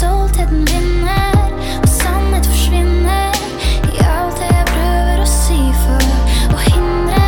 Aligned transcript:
stoltheten 0.00 0.64
vinner, 0.64 1.50
og 1.82 1.88
sannhet 1.90 2.46
forsvinner. 2.48 3.36
I 3.90 4.00
alt 4.06 4.38
det 4.40 4.48
jeg 4.48 4.66
prøver 4.70 5.20
å 5.20 5.28
si 5.28 5.58
for 5.82 6.54
å 6.54 6.62
hindre 6.64 7.20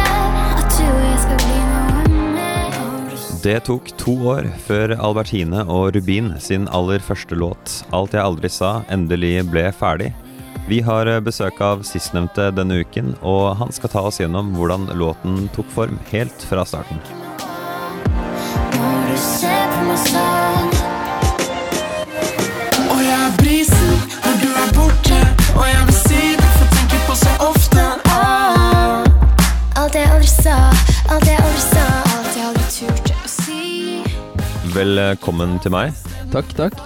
at 0.57 0.79
du 0.79 0.87
og 0.87 1.03
jeg 1.05 1.21
skal 1.27 1.43
bli 1.43 1.59
noe 1.69 2.25
mer. 2.33 3.15
Det 3.45 3.59
tok 3.69 3.93
to 4.01 4.17
år 4.33 4.49
før 4.65 4.97
Albertine 4.97 5.67
og 5.67 5.93
Rubin 5.97 6.33
sin 6.41 6.69
aller 6.73 7.05
første 7.05 7.37
låt, 7.37 7.83
'Alt 7.93 8.17
jeg 8.17 8.25
aldri 8.25 8.49
sa', 8.49 8.85
endelig 8.89 9.51
ble 9.51 9.69
ferdig. 9.73 10.13
Vi 10.69 10.81
har 10.81 11.11
besøk 11.21 11.61
av 11.61 11.83
sistnevnte 11.83 12.53
denne 12.55 12.81
uken, 12.81 13.17
og 13.21 13.57
han 13.59 13.73
skal 13.73 13.91
ta 13.91 14.01
oss 14.09 14.21
gjennom 14.23 14.55
hvordan 14.55 14.87
låten 14.97 15.51
tok 15.53 15.69
form 15.75 15.99
helt 16.13 16.47
fra 16.49 16.65
starten. 16.65 17.03
Når 18.79 19.11
du 19.11 19.19
ser 19.19 19.67
på 19.75 19.91
meg 19.91 20.42
aldri 30.23 30.39
sa, 30.39 30.57
alt 31.11 31.25
jeg 31.27 31.39
aldri 31.43 31.63
sa, 31.65 31.85
alt 32.15 32.37
jeg 32.37 32.45
aldri 32.47 32.67
turte 32.71 33.15
å 33.17 33.31
si. 33.31 33.63
Velkommen 34.71 35.57
til 35.65 35.75
meg. 35.75 35.97
Takk, 36.31 36.53
takk. 36.55 36.77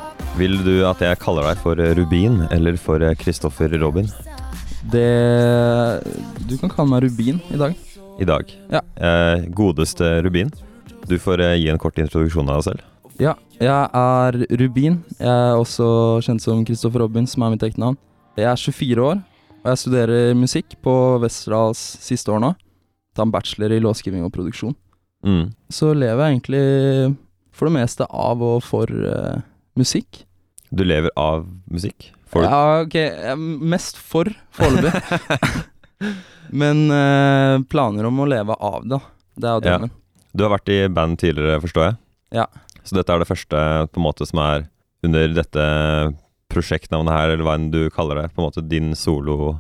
Vil 0.41 0.57
du 0.65 0.87
at 0.89 1.03
jeg 1.05 1.19
kaller 1.21 1.45
deg 1.51 1.61
for 1.61 1.77
Rubin 1.99 2.47
eller 2.49 2.79
for 2.81 3.01
Kristoffer 3.21 3.73
Robin 3.81 4.09
Det 4.93 5.05
Du 6.49 6.57
kan 6.61 6.73
kalle 6.73 6.89
meg 6.95 7.05
Rubin 7.05 7.43
i 7.53 7.61
dag. 7.61 7.77
i 8.17 8.25
dag? 8.25 8.57
Ja. 8.73 8.81
Eh, 8.97 9.45
godeste 9.53 10.23
Rubin, 10.25 10.49
du 11.05 11.19
får 11.21 11.45
eh, 11.45 11.57
gi 11.61 11.69
en 11.69 11.79
kort 11.79 11.99
introduksjon 12.01 12.49
av 12.49 12.63
deg 12.63 12.71
selv. 12.71 12.85
Ja, 13.21 13.35
jeg 13.61 13.69
er 13.69 14.47
Rubin. 14.63 15.03
Jeg 15.21 15.29
er 15.29 15.61
også 15.61 16.23
kjent 16.25 16.41
som 16.41 16.65
Kristoffer 16.65 17.05
Robin, 17.05 17.29
som 17.29 17.45
er 17.45 17.53
mitt 17.53 17.69
ekte 17.69 17.85
navn. 17.85 18.01
Jeg 18.41 18.49
er 18.49 18.57
24 18.57 19.11
år, 19.13 19.21
og 19.61 19.75
jeg 19.75 19.85
studerer 19.85 20.33
musikk 20.37 20.81
på 20.81 20.95
Westerdals 21.21 21.85
siste 22.01 22.33
år 22.33 22.41
nå. 22.41 22.57
Tar 23.17 23.27
en 23.27 23.33
bachelor 23.33 23.73
i 23.73 23.81
låtskriving 23.83 24.27
og 24.27 24.35
produksjon. 24.35 24.77
Mm. 25.27 25.49
Så 25.73 25.91
lever 25.97 26.23
jeg 26.23 26.37
egentlig 26.37 26.65
for 27.57 27.71
det 27.71 27.77
meste 27.79 28.07
av 28.13 28.43
og 28.45 28.61
for 28.65 28.91
uh, 28.91 29.41
musikk. 29.79 30.23
Du 30.69 30.85
lever 30.85 31.13
av 31.17 31.47
musikk? 31.73 32.11
For? 32.29 32.45
Ja, 32.45 32.83
ok. 32.85 32.97
Mest 33.65 33.97
for 33.97 34.29
foreløpig. 34.57 35.21
Men 36.61 36.87
uh, 36.93 37.63
planer 37.71 38.09
om 38.11 38.21
å 38.21 38.29
leve 38.29 38.57
av 38.61 38.85
det. 38.85 39.01
Det 39.37 39.49
er 39.49 39.57
jo 39.57 39.73
Ja. 39.73 39.95
Du 40.37 40.45
har 40.45 40.53
vært 40.53 40.69
i 40.69 40.83
band 40.93 41.17
tidligere, 41.17 41.63
forstår 41.63 41.87
jeg? 41.87 41.97
Ja. 42.43 42.45
Så 42.85 42.99
dette 42.99 43.15
er 43.15 43.23
det 43.23 43.29
første 43.31 43.61
på 43.89 44.01
en 44.03 44.05
måte 44.05 44.27
som 44.29 44.43
er 44.45 44.67
under 45.07 45.31
dette 45.33 45.63
prosjektnavnet 46.53 47.15
her, 47.15 47.33
eller 47.33 47.47
hva 47.47 47.55
enn 47.57 47.71
du 47.73 47.87
kaller 47.95 48.21
det, 48.21 48.27
på 48.35 48.43
en 48.43 48.51
måte 48.51 48.65
din 48.69 48.93
solo 48.99 49.57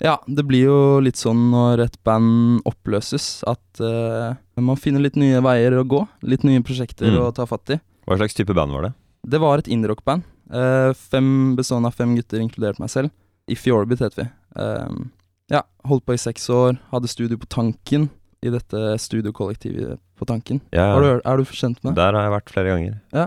Ja, 0.00 0.16
det 0.30 0.44
blir 0.46 0.64
jo 0.68 0.78
litt 1.02 1.18
sånn 1.18 1.48
når 1.50 1.80
et 1.88 1.96
band 2.06 2.60
oppløses, 2.68 3.42
at 3.50 3.80
uh, 3.82 4.36
man 4.62 4.78
finner 4.78 5.02
litt 5.02 5.16
nye 5.18 5.40
veier 5.42 5.74
å 5.80 5.84
gå. 5.88 6.04
Litt 6.22 6.44
nye 6.46 6.62
prosjekter 6.62 7.10
Mm. 7.10 7.18
å 7.24 7.32
ta 7.34 7.46
fatt 7.50 7.70
i. 7.74 7.80
Hva 8.06 8.16
slags 8.20 8.34
type 8.38 8.54
band 8.54 8.72
var 8.72 8.82
det? 8.88 8.92
Det 9.26 9.40
var 9.42 9.58
et 9.58 9.66
indie-rock-band. 9.68 10.22
eh, 10.50 10.92
fem 10.96 11.56
bestående 11.58 11.90
av 11.90 11.94
fem 11.98 12.14
gutter, 12.16 12.38
inkludert 12.40 12.78
meg 12.80 12.88
selv. 12.88 13.10
If 13.48 13.66
you 13.66 13.74
orbit 13.76 13.98
heter 14.00 14.22
vi. 14.22 14.28
Uh, 14.56 15.10
ja, 15.50 15.60
holdt 15.84 16.06
på 16.06 16.14
i 16.14 16.20
seks 16.22 16.46
år. 16.48 16.78
Hadde 16.92 17.08
studio 17.10 17.36
på 17.36 17.48
Tanken, 17.52 18.08
i 18.40 18.48
dette 18.54 18.94
studiokollektivet 19.02 19.98
på 20.16 20.24
Tanken. 20.30 20.60
Ja, 20.72 20.94
du, 21.00 21.20
er 21.24 21.36
du 21.36 21.44
kjent 21.44 21.82
med 21.82 21.92
det? 21.94 21.96
Der 22.00 22.14
har 22.16 22.22
jeg 22.28 22.32
vært 22.38 22.50
flere 22.54 22.72
ganger. 22.72 22.94
Ja. 23.12 23.26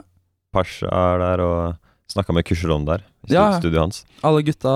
Pasha 0.55 0.87
er 0.89 1.19
der, 1.19 1.43
og 1.45 1.77
snakka 2.11 2.33
med 2.35 2.45
Kusheron 2.47 2.85
der, 2.87 3.03
i 3.29 3.33
Ja. 3.33 3.47
studioet 3.59 3.81
hans. 3.85 4.01
Alle 4.27 4.43
gutta 4.45 4.73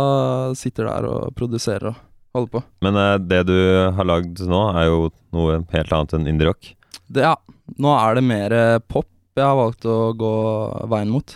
sitter 0.56 0.88
der 0.90 1.08
og 1.10 1.36
produserer 1.36 1.90
og 1.92 2.00
holder 2.36 2.52
på. 2.56 2.64
Men 2.86 2.96
eh, 3.02 3.18
det 3.20 3.42
du 3.50 3.58
har 3.96 4.08
lagd 4.08 4.40
nå, 4.48 4.62
er 4.76 4.88
jo 4.90 5.12
noe 5.36 5.60
helt 5.74 5.92
annet 5.96 6.16
enn 6.18 6.28
indie-rock. 6.32 6.72
Ja, 7.16 7.36
nå 7.80 7.92
er 8.00 8.16
det 8.18 8.24
mer 8.26 8.56
eh, 8.56 8.80
pop 8.88 9.08
jeg 9.36 9.44
har 9.44 9.58
valgt 9.60 9.84
å 9.84 10.14
gå 10.16 10.32
veien 10.88 11.10
mot. 11.12 11.34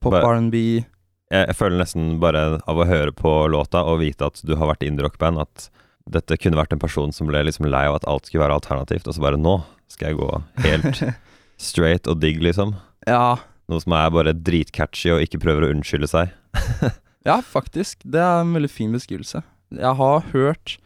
Pop, 0.00 0.14
R&B 0.16 0.56
Jeg, 0.80 1.46
jeg 1.48 1.56
føler 1.58 1.76
nesten 1.80 2.14
bare 2.20 2.58
av 2.68 2.78
å 2.80 2.86
høre 2.88 3.12
på 3.16 3.30
låta 3.52 3.82
og 3.88 3.98
vite 4.00 4.24
at 4.28 4.40
du 4.44 4.54
har 4.56 4.68
vært 4.70 4.84
i 4.84 4.88
indie-rock-band, 4.88 5.40
at 5.44 5.68
dette 6.08 6.36
kunne 6.40 6.56
vært 6.60 6.72
en 6.76 6.80
person 6.82 7.12
som 7.16 7.28
ble 7.28 7.40
liksom 7.44 7.64
lei 7.72 7.86
av 7.88 7.96
at 7.98 8.04
alt 8.08 8.28
skulle 8.28 8.44
være 8.44 8.56
alternativt, 8.60 9.06
og 9.08 9.16
så 9.16 9.24
bare 9.24 9.40
nå 9.40 9.58
skal 9.92 10.10
jeg 10.12 10.18
gå 10.20 10.28
helt 10.66 11.00
straight 11.68 12.08
og 12.08 12.20
digg, 12.20 12.40
liksom. 12.44 12.74
Ja, 13.08 13.36
Noe 13.70 13.80
som 13.80 13.94
er 13.96 14.12
bare 14.12 14.34
dritcatchy 14.36 15.12
og 15.14 15.24
ikke 15.24 15.40
prøver 15.42 15.66
å 15.66 15.72
unnskylde 15.72 16.08
seg. 16.10 16.32
ja, 17.28 17.38
faktisk. 17.40 18.02
Det 18.04 18.20
er 18.20 18.42
en 18.42 18.54
veldig 18.56 18.70
fin 18.72 18.92
beskrivelse. 18.94 19.40
Jeg 19.74 19.98
har 20.00 20.26
hørt 20.34 20.76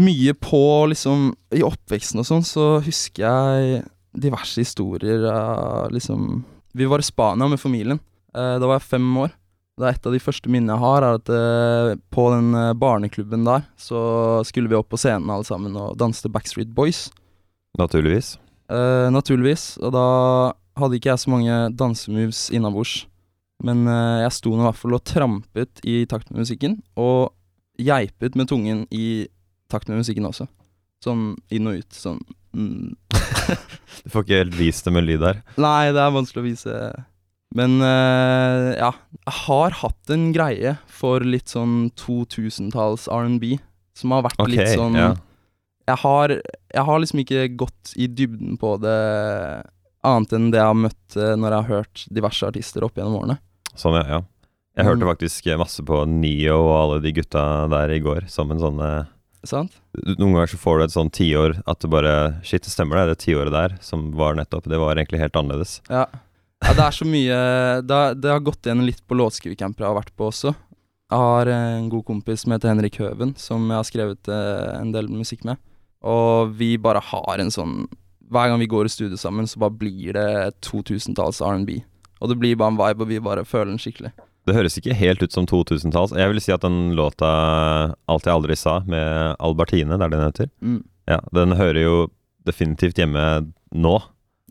mye 0.00 0.34
på 0.36 0.60
liksom 0.92 1.30
I 1.56 1.62
oppveksten 1.64 2.20
og 2.20 2.28
sånn, 2.28 2.44
så 2.44 2.76
husker 2.84 3.24
jeg 3.24 3.84
diverse 4.16 4.60
historier 4.60 5.24
av 5.28 5.92
liksom 5.92 6.44
Vi 6.76 6.88
var 6.88 7.00
i 7.00 7.06
Spania 7.06 7.48
med 7.48 7.60
familien. 7.60 8.00
Eh, 8.36 8.56
da 8.60 8.64
var 8.64 8.80
jeg 8.80 8.90
fem 8.90 9.06
år. 9.22 9.32
Det 9.76 9.84
er 9.84 9.96
et 9.96 10.08
av 10.08 10.14
de 10.14 10.20
første 10.20 10.48
minnene 10.48 10.72
jeg 10.72 10.84
har, 10.84 11.04
er 11.04 11.18
at 11.18 11.30
eh, 11.32 11.94
på 12.12 12.26
den 12.32 12.56
eh, 12.56 12.74
barneklubben 12.80 13.44
der, 13.44 13.64
så 13.76 14.00
skulle 14.48 14.72
vi 14.72 14.76
opp 14.78 14.88
på 14.92 15.00
scenen 15.00 15.28
alle 15.32 15.44
sammen 15.44 15.76
og 15.76 15.98
danste 16.00 16.30
Backstreet 16.32 16.72
Boys. 16.72 17.06
Naturligvis. 17.76 18.38
Eh, 18.72 19.08
naturligvis. 19.12 19.74
Og 19.84 19.92
da 19.92 20.06
hadde 20.80 20.98
ikke 20.98 21.12
jeg 21.12 21.22
så 21.22 21.32
mange 21.32 21.58
dansemoves 21.78 22.46
innabords. 22.54 23.04
Men 23.64 23.86
uh, 23.88 24.20
jeg 24.20 24.34
sto 24.36 24.52
nå 24.52 24.64
i 24.64 24.68
hvert 24.68 24.80
fall 24.80 24.98
og 24.98 25.04
trampet 25.08 25.80
i 25.88 26.02
takt 26.10 26.30
med 26.30 26.44
musikken, 26.44 26.78
og 27.00 27.32
geipet 27.80 28.36
med 28.36 28.50
tungen 28.50 28.84
i 28.92 29.26
takt 29.72 29.88
med 29.90 30.02
musikken 30.02 30.28
også. 30.28 30.48
Sånn 31.04 31.34
inn 31.52 31.68
og 31.68 31.80
ut. 31.80 31.96
Sånn 31.96 32.20
mm. 32.56 32.96
Du 34.04 34.12
får 34.12 34.24
ikke 34.24 34.40
helt 34.42 34.56
vist 34.58 34.86
det 34.86 34.92
med 34.94 35.06
lyd 35.06 35.24
her. 35.24 35.40
Nei, 35.60 35.92
det 35.94 36.02
er 36.02 36.14
vanskelig 36.14 36.42
å 36.42 36.46
vise. 36.46 36.80
Men 37.56 37.78
uh, 37.80 38.74
ja, 38.76 38.90
jeg 39.22 39.36
har 39.46 39.78
hatt 39.80 40.12
en 40.12 40.28
greie 40.34 40.74
for 40.90 41.24
litt 41.24 41.52
sånn 41.52 41.88
2000-talls 41.96 43.06
R&B, 43.12 43.54
som 43.96 44.12
har 44.12 44.26
vært 44.26 44.42
okay, 44.42 44.58
litt 44.58 44.74
sånn 44.76 44.98
ja. 44.98 45.14
jeg, 45.88 45.96
har, 46.02 46.34
jeg 46.74 46.84
har 46.88 47.00
liksom 47.00 47.22
ikke 47.22 47.46
gått 47.62 47.94
i 47.96 48.10
dybden 48.12 48.58
på 48.60 48.74
det 48.82 48.98
annet 50.06 50.32
enn 50.36 50.48
det 50.54 50.60
jeg 50.62 50.70
har 50.70 50.78
møtt 50.78 51.16
eh, 51.18 51.34
når 51.36 51.50
jeg 51.52 51.58
har 51.62 51.70
hørt 51.74 52.04
diverse 52.20 52.46
artister 52.48 52.86
opp 52.86 52.96
gjennom 52.98 53.18
årene. 53.20 53.38
Sånn, 53.76 53.98
ja. 53.98 54.04
ja. 54.16 54.22
Jeg 54.76 54.84
hørte 54.90 55.04
Mm. 55.06 55.10
faktisk 55.14 55.46
masse 55.58 55.82
på 55.88 56.02
Neo 56.08 56.56
og 56.66 56.74
alle 56.76 56.96
de 57.04 57.12
gutta 57.16 57.42
der 57.72 57.92
i 57.94 58.00
går, 58.04 58.26
som 58.28 58.50
en 58.52 58.60
sånn 58.62 58.80
eh, 58.84 59.12
Sant? 59.46 59.76
Noen 60.18 60.32
ganger 60.34 60.50
så 60.50 60.58
får 60.58 60.78
du 60.80 60.84
et 60.84 60.94
sånn 60.96 61.10
tiår 61.14 61.52
at 61.70 61.78
det 61.84 61.88
bare 61.92 62.14
Shit, 62.42 62.64
det 62.66 62.72
stemmer 62.72 62.98
det, 62.98 63.12
det 63.14 63.20
tiåret 63.22 63.52
der 63.54 63.76
som 63.80 64.08
var 64.18 64.34
nettopp, 64.34 64.64
det 64.66 64.80
var 64.82 64.98
egentlig 64.98 65.20
helt 65.22 65.36
annerledes. 65.38 65.76
Ja. 65.88 66.02
ja, 66.64 66.72
det 66.74 66.82
er 66.82 66.96
så 66.96 67.06
mye 67.06 67.36
det, 67.86 68.00
det 68.24 68.32
har 68.32 68.42
gått 68.42 68.66
igjen 68.66 68.82
litt 68.88 69.04
på 69.06 69.14
låtskrivercamper 69.20 69.84
jeg 69.86 69.92
har 69.92 70.00
vært 70.00 70.10
på 70.18 70.26
også. 70.32 70.50
Jeg 71.12 71.22
har 71.22 71.46
en 71.54 71.86
god 71.92 72.04
kompis 72.08 72.42
som 72.42 72.56
heter 72.56 72.72
Henrik 72.72 72.98
Høven, 72.98 73.36
som 73.38 73.68
jeg 73.70 73.78
har 73.78 73.86
skrevet 73.86 74.32
eh, 74.34 74.72
en 74.80 74.90
del 74.96 75.06
musikk 75.14 75.44
med. 75.46 75.62
Og 76.02 76.50
vi 76.58 76.72
bare 76.82 76.98
har 77.12 77.38
en 77.38 77.54
sånn 77.54 77.84
Hver 78.32 78.48
gang 78.50 78.58
vi 78.62 78.66
går 78.70 78.88
i 78.88 78.92
studio 78.92 79.16
sammen, 79.20 79.46
så 79.46 79.58
bare 79.62 79.76
blir 79.78 80.12
det 80.16 80.54
2000-talls 80.66 81.40
R&B. 81.46 81.80
Og 82.20 82.30
det 82.32 82.38
blir 82.40 82.56
bare 82.58 82.72
en 82.72 82.78
vibe, 82.80 83.04
og 83.04 83.08
vi 83.10 83.20
bare 83.22 83.44
føler 83.46 83.72
den 83.74 83.78
skikkelig. 83.82 84.12
Det 84.46 84.54
høres 84.54 84.76
ikke 84.78 84.94
helt 84.94 85.22
ut 85.22 85.34
som 85.34 85.46
2000-talls. 85.46 86.12
Jeg 86.16 86.30
vil 86.32 86.40
si 86.40 86.52
at 86.54 86.62
den 86.62 86.94
låta 86.96 87.26
'Alt 88.08 88.24
jeg 88.26 88.34
aldri 88.34 88.54
sa' 88.54 88.84
med 88.86 89.36
Albertine, 89.40 89.98
det 89.98 90.04
er 90.06 90.08
det 90.08 90.18
den 90.18 90.30
heter, 90.30 90.50
Mm. 90.62 90.84
ja, 91.08 91.20
den 91.34 91.50
hører 91.58 91.82
jo 91.82 92.10
definitivt 92.46 92.96
hjemme 92.96 93.52
nå. 93.74 94.02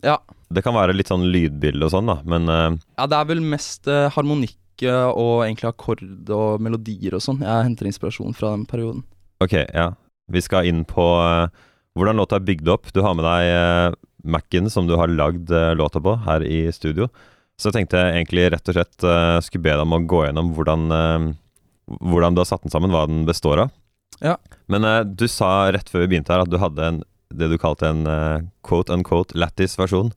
Ja. 0.04 0.18
Det 0.52 0.62
kan 0.62 0.74
være 0.74 0.94
litt 0.94 1.08
sånn 1.08 1.24
lydbilde 1.32 1.82
og 1.84 1.90
sånn, 1.90 2.06
da, 2.06 2.20
men 2.24 2.48
uh, 2.48 2.76
Ja, 2.98 3.06
det 3.06 3.16
er 3.16 3.24
vel 3.24 3.40
mest 3.40 3.88
uh, 3.88 4.08
harmonikk 4.10 4.82
eh, 4.82 5.08
og 5.10 5.42
egentlig 5.44 5.72
akkord 5.72 6.30
og 6.30 6.60
melodier 6.60 7.14
og 7.14 7.20
sånn. 7.24 7.40
Jeg 7.40 7.64
henter 7.64 7.86
inspirasjon 7.86 8.34
fra 8.36 8.50
den 8.54 8.66
perioden. 8.66 9.02
ok, 9.40 9.52
ja. 9.74 9.94
Vi 10.30 10.40
skal 10.40 10.66
inn 10.66 10.84
på 10.84 11.02
eh, 11.24 11.48
hvordan 11.96 12.20
låta 12.20 12.38
er 12.38 12.44
bygd 12.46 12.68
opp. 12.72 12.92
Du 12.92 13.02
har 13.04 13.16
med 13.16 13.26
deg 13.26 13.52
uh, 13.56 13.96
Mac-en 14.26 14.68
som 14.72 14.88
du 14.88 14.96
har 14.98 15.12
lagd 15.12 15.52
eh, 15.54 15.72
låta 15.78 16.00
på, 16.02 16.16
her 16.26 16.42
i 16.42 16.66
studio. 16.74 17.06
Så 17.56 17.70
jeg 17.70 17.76
tenkte 17.76 18.00
jeg 18.00 18.16
egentlig 18.16 18.48
rett 18.52 18.70
og 18.72 18.74
slett 18.74 19.04
uh, 19.06 19.38
skulle 19.44 19.64
be 19.64 19.74
deg 19.76 19.84
om 19.84 19.94
å 19.94 20.00
gå 20.02 20.24
gjennom 20.26 20.50
hvordan, 20.56 20.86
uh, 20.90 21.28
hvordan 22.10 22.34
du 22.34 22.42
har 22.42 22.48
satt 22.50 22.66
den 22.66 22.74
sammen, 22.74 22.90
hva 22.90 23.04
den 23.06 23.22
består 23.28 23.62
av. 23.64 23.70
Ja. 24.18 24.34
Men 24.66 24.84
uh, 24.84 25.04
du 25.06 25.28
sa 25.30 25.70
rett 25.72 25.88
før 25.92 26.04
vi 26.04 26.14
begynte 26.14 26.34
her 26.34 26.42
at 26.44 26.50
du 26.50 26.58
hadde 26.60 26.90
en, 26.90 27.04
det 27.34 27.50
du 27.50 27.58
kalte 27.58 27.88
en 27.90 28.06
eh, 28.06 28.44
quote 28.66 28.94
unquote 28.94 29.36
lattis-versjon, 29.38 30.12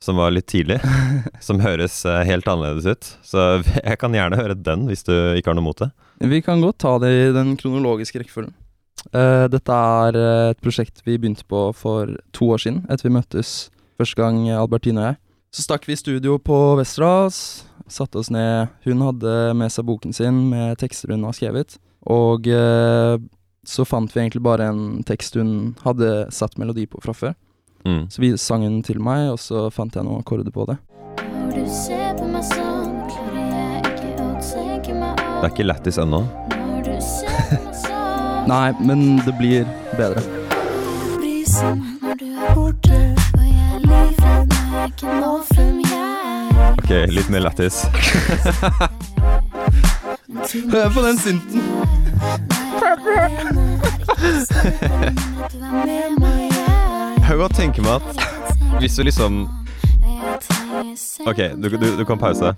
som 0.00 0.16
var 0.20 0.32
litt 0.32 0.48
tidlig. 0.52 0.78
som 1.46 1.60
høres 1.64 2.02
eh, 2.08 2.22
helt 2.28 2.48
annerledes 2.48 2.86
ut. 2.86 3.12
Så 3.26 3.46
jeg 3.88 4.00
kan 4.00 4.16
gjerne 4.16 4.40
høre 4.40 4.56
den 4.56 4.86
hvis 4.90 5.06
du 5.08 5.14
ikke 5.36 5.52
har 5.52 5.58
noe 5.58 5.68
mot 5.70 5.80
det. 5.80 5.90
Vi 6.20 6.42
kan 6.44 6.60
godt 6.60 6.82
ta 6.84 6.98
det 7.00 7.10
i 7.16 7.30
den 7.36 7.54
kronologiske 7.60 8.20
rekkefølgen. 8.22 8.52
Eh, 9.10 9.46
dette 9.50 9.72
er 9.72 10.18
eh, 10.18 10.50
et 10.52 10.60
prosjekt 10.62 11.02
vi 11.06 11.16
begynte 11.18 11.46
på 11.48 11.70
for 11.76 12.12
to 12.36 12.52
år 12.54 12.62
siden, 12.62 12.84
etter 12.92 13.08
vi 13.08 13.16
møttes 13.16 13.70
første 14.00 14.20
gang, 14.20 14.44
Albertine 14.52 15.00
og 15.02 15.08
jeg. 15.10 15.20
Så 15.50 15.66
stakk 15.66 15.88
vi 15.88 15.96
i 15.96 15.98
studio 15.98 16.36
på 16.38 16.58
Westerdals, 16.78 17.66
satte 17.90 18.20
oss 18.20 18.30
ned. 18.30 18.70
Hun 18.86 19.02
hadde 19.02 19.34
med 19.58 19.72
seg 19.74 19.88
boken 19.88 20.14
sin 20.14 20.44
med 20.52 20.78
tekster 20.78 21.10
hun 21.10 21.26
har 21.26 21.34
skrevet. 21.34 21.74
Og 22.06 22.46
uh, 22.46 23.18
så 23.66 23.84
fant 23.84 24.14
vi 24.14 24.22
egentlig 24.22 24.44
bare 24.46 24.70
en 24.70 25.02
tekst 25.04 25.34
hun 25.36 25.74
hadde 25.82 26.30
satt 26.32 26.54
melodi 26.60 26.86
på 26.86 27.02
fra 27.02 27.12
før. 27.16 27.34
Mm. 27.84 28.06
Så 28.12 28.22
vi 28.22 28.30
sang 28.38 28.62
den 28.62 28.82
til 28.86 29.02
meg, 29.02 29.32
og 29.34 29.40
så 29.42 29.66
fant 29.74 29.96
jeg 29.96 30.06
noen 30.06 30.22
akkorder 30.22 30.54
på 30.54 30.68
det. 30.70 30.78
Det 35.40 35.48
er 35.48 35.50
ikke 35.50 35.66
lættis 35.66 35.98
ennå. 35.98 36.24
Nei, 38.46 38.72
men 38.80 39.16
det 39.26 39.34
blir 39.38 39.64
bedre. 39.96 40.22
brisen 41.18 41.98
når 42.02 42.14
du 42.20 42.24
er 42.24 42.54
borte, 42.54 42.98
og 43.34 43.40
jeg 43.44 43.74
er 43.74 43.78
livredd 43.84 44.46
når 44.54 44.78
jeg 44.80 44.88
ikke 44.92 45.06
når 45.20 45.42
frem, 45.54 45.80
jeg. 45.80 46.74
Ok, 46.78 46.90
litt 47.14 47.30
mer 47.30 47.40
lættis. 47.46 47.76
Hør 50.72 50.88
på 50.94 51.00
den 51.04 51.18
synten! 51.18 51.60
Jeg 57.20 57.36
kan 57.36 57.38
godt 57.38 57.54
tenke 57.54 57.82
meg 57.82 57.92
at 57.94 58.02
hvis 58.80 58.94
du 58.98 59.02
liksom 59.06 59.48
Ok, 61.26 61.36
du, 61.62 61.68
du, 61.68 61.86
du 61.98 62.04
kan 62.04 62.18
pause. 62.18 62.54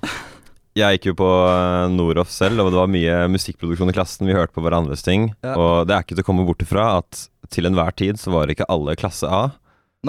Jeg 0.79 0.97
gikk 0.97 1.11
jo 1.11 1.17
på 1.21 1.29
eh, 1.29 1.91
Noroff 1.93 2.31
selv, 2.33 2.63
og 2.63 2.71
det 2.73 2.79
var 2.81 2.89
mye 2.93 3.17
musikkproduksjon 3.29 3.93
i 3.93 3.97
klassen. 3.97 4.29
Vi 4.29 4.37
hørte 4.37 4.55
på 4.57 4.63
hverandres 4.65 5.05
ting. 5.05 5.31
Ja. 5.45 5.53
Og 5.61 5.89
det 5.89 5.97
er 5.97 6.05
ikke 6.07 6.17
til 6.17 6.25
å 6.25 6.29
komme 6.31 6.47
bort 6.49 6.65
ifra 6.65 6.87
at 7.03 7.27
til 7.53 7.69
enhver 7.69 7.93
tid 7.93 8.17
så 8.21 8.33
var 8.33 8.49
ikke 8.49 8.69
alle 8.73 8.97
klasse 8.97 9.29
A. 9.29 9.51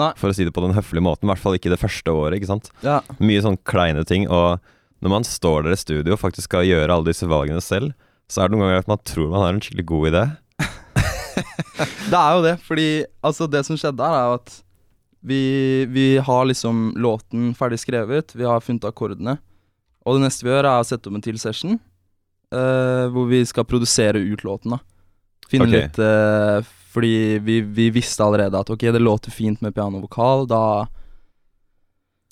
Nei. 0.00 0.10
For 0.18 0.32
å 0.32 0.36
si 0.36 0.46
det 0.46 0.54
på 0.56 0.64
den 0.64 0.72
høflige 0.74 1.04
måten. 1.04 1.28
I 1.28 1.34
hvert 1.34 1.42
fall 1.42 1.58
ikke 1.58 1.70
det 1.74 1.82
første 1.82 2.14
året. 2.16 2.38
ikke 2.38 2.48
sant? 2.50 2.72
Ja. 2.86 3.02
Mye 3.20 3.44
sånn 3.44 3.60
kleine 3.68 4.06
ting. 4.08 4.24
Og 4.32 4.56
når 5.04 5.12
man 5.12 5.28
står 5.28 5.66
der 5.66 5.76
i 5.76 5.78
studio 5.78 6.16
og 6.16 6.22
faktisk 6.22 6.48
skal 6.48 6.64
gjøre 6.66 6.96
alle 6.96 7.12
disse 7.12 7.28
valgene 7.28 7.60
selv, 7.62 7.92
så 8.32 8.40
er 8.40 8.48
det 8.48 8.56
noen 8.56 8.64
ganger 8.64 8.82
at 8.86 8.90
man 8.94 9.04
tror 9.04 9.28
man 9.28 9.44
har 9.44 9.52
en 9.52 9.62
skikkelig 9.62 9.88
god 9.92 10.10
idé. 10.14 10.24
Det 12.10 12.18
er 12.18 12.36
jo 12.36 12.42
det, 12.44 12.52
fordi 12.62 12.88
altså 13.26 13.48
det 13.50 13.64
som 13.66 13.76
skjedde 13.78 14.06
her, 14.06 14.14
er 14.14 14.28
jo 14.30 14.34
at 14.38 14.52
vi, 15.26 15.40
vi 15.90 16.04
har 16.22 16.44
liksom 16.46 16.92
låten 17.00 17.48
ferdig 17.58 17.80
skrevet, 17.82 18.34
vi 18.36 18.46
har 18.46 18.62
funnet 18.62 18.86
akkordene. 18.86 19.38
Og 20.04 20.18
det 20.18 20.26
neste 20.26 20.44
vi 20.44 20.52
gjør, 20.52 20.68
er 20.68 20.82
å 20.82 20.86
sette 20.86 21.08
opp 21.08 21.16
en 21.16 21.24
til 21.24 21.38
session, 21.40 21.78
uh, 22.54 23.06
hvor 23.12 23.28
vi 23.30 23.40
skal 23.48 23.66
produsere 23.68 24.20
ut 24.20 24.44
låten. 24.44 24.76
da 24.76 24.80
Finne 25.48 25.68
okay. 25.68 25.84
litt 25.84 25.98
uh, 26.00 26.64
Fordi 26.94 27.38
vi, 27.44 27.60
vi 27.60 27.90
visste 27.92 28.24
allerede 28.24 28.60
at 28.60 28.70
ok, 28.70 28.86
det 28.94 29.02
låter 29.02 29.34
fint 29.34 29.60
med 29.64 29.74
piano 29.74 29.98
og 29.98 30.06
vokal. 30.08 30.46
Da 30.48 30.60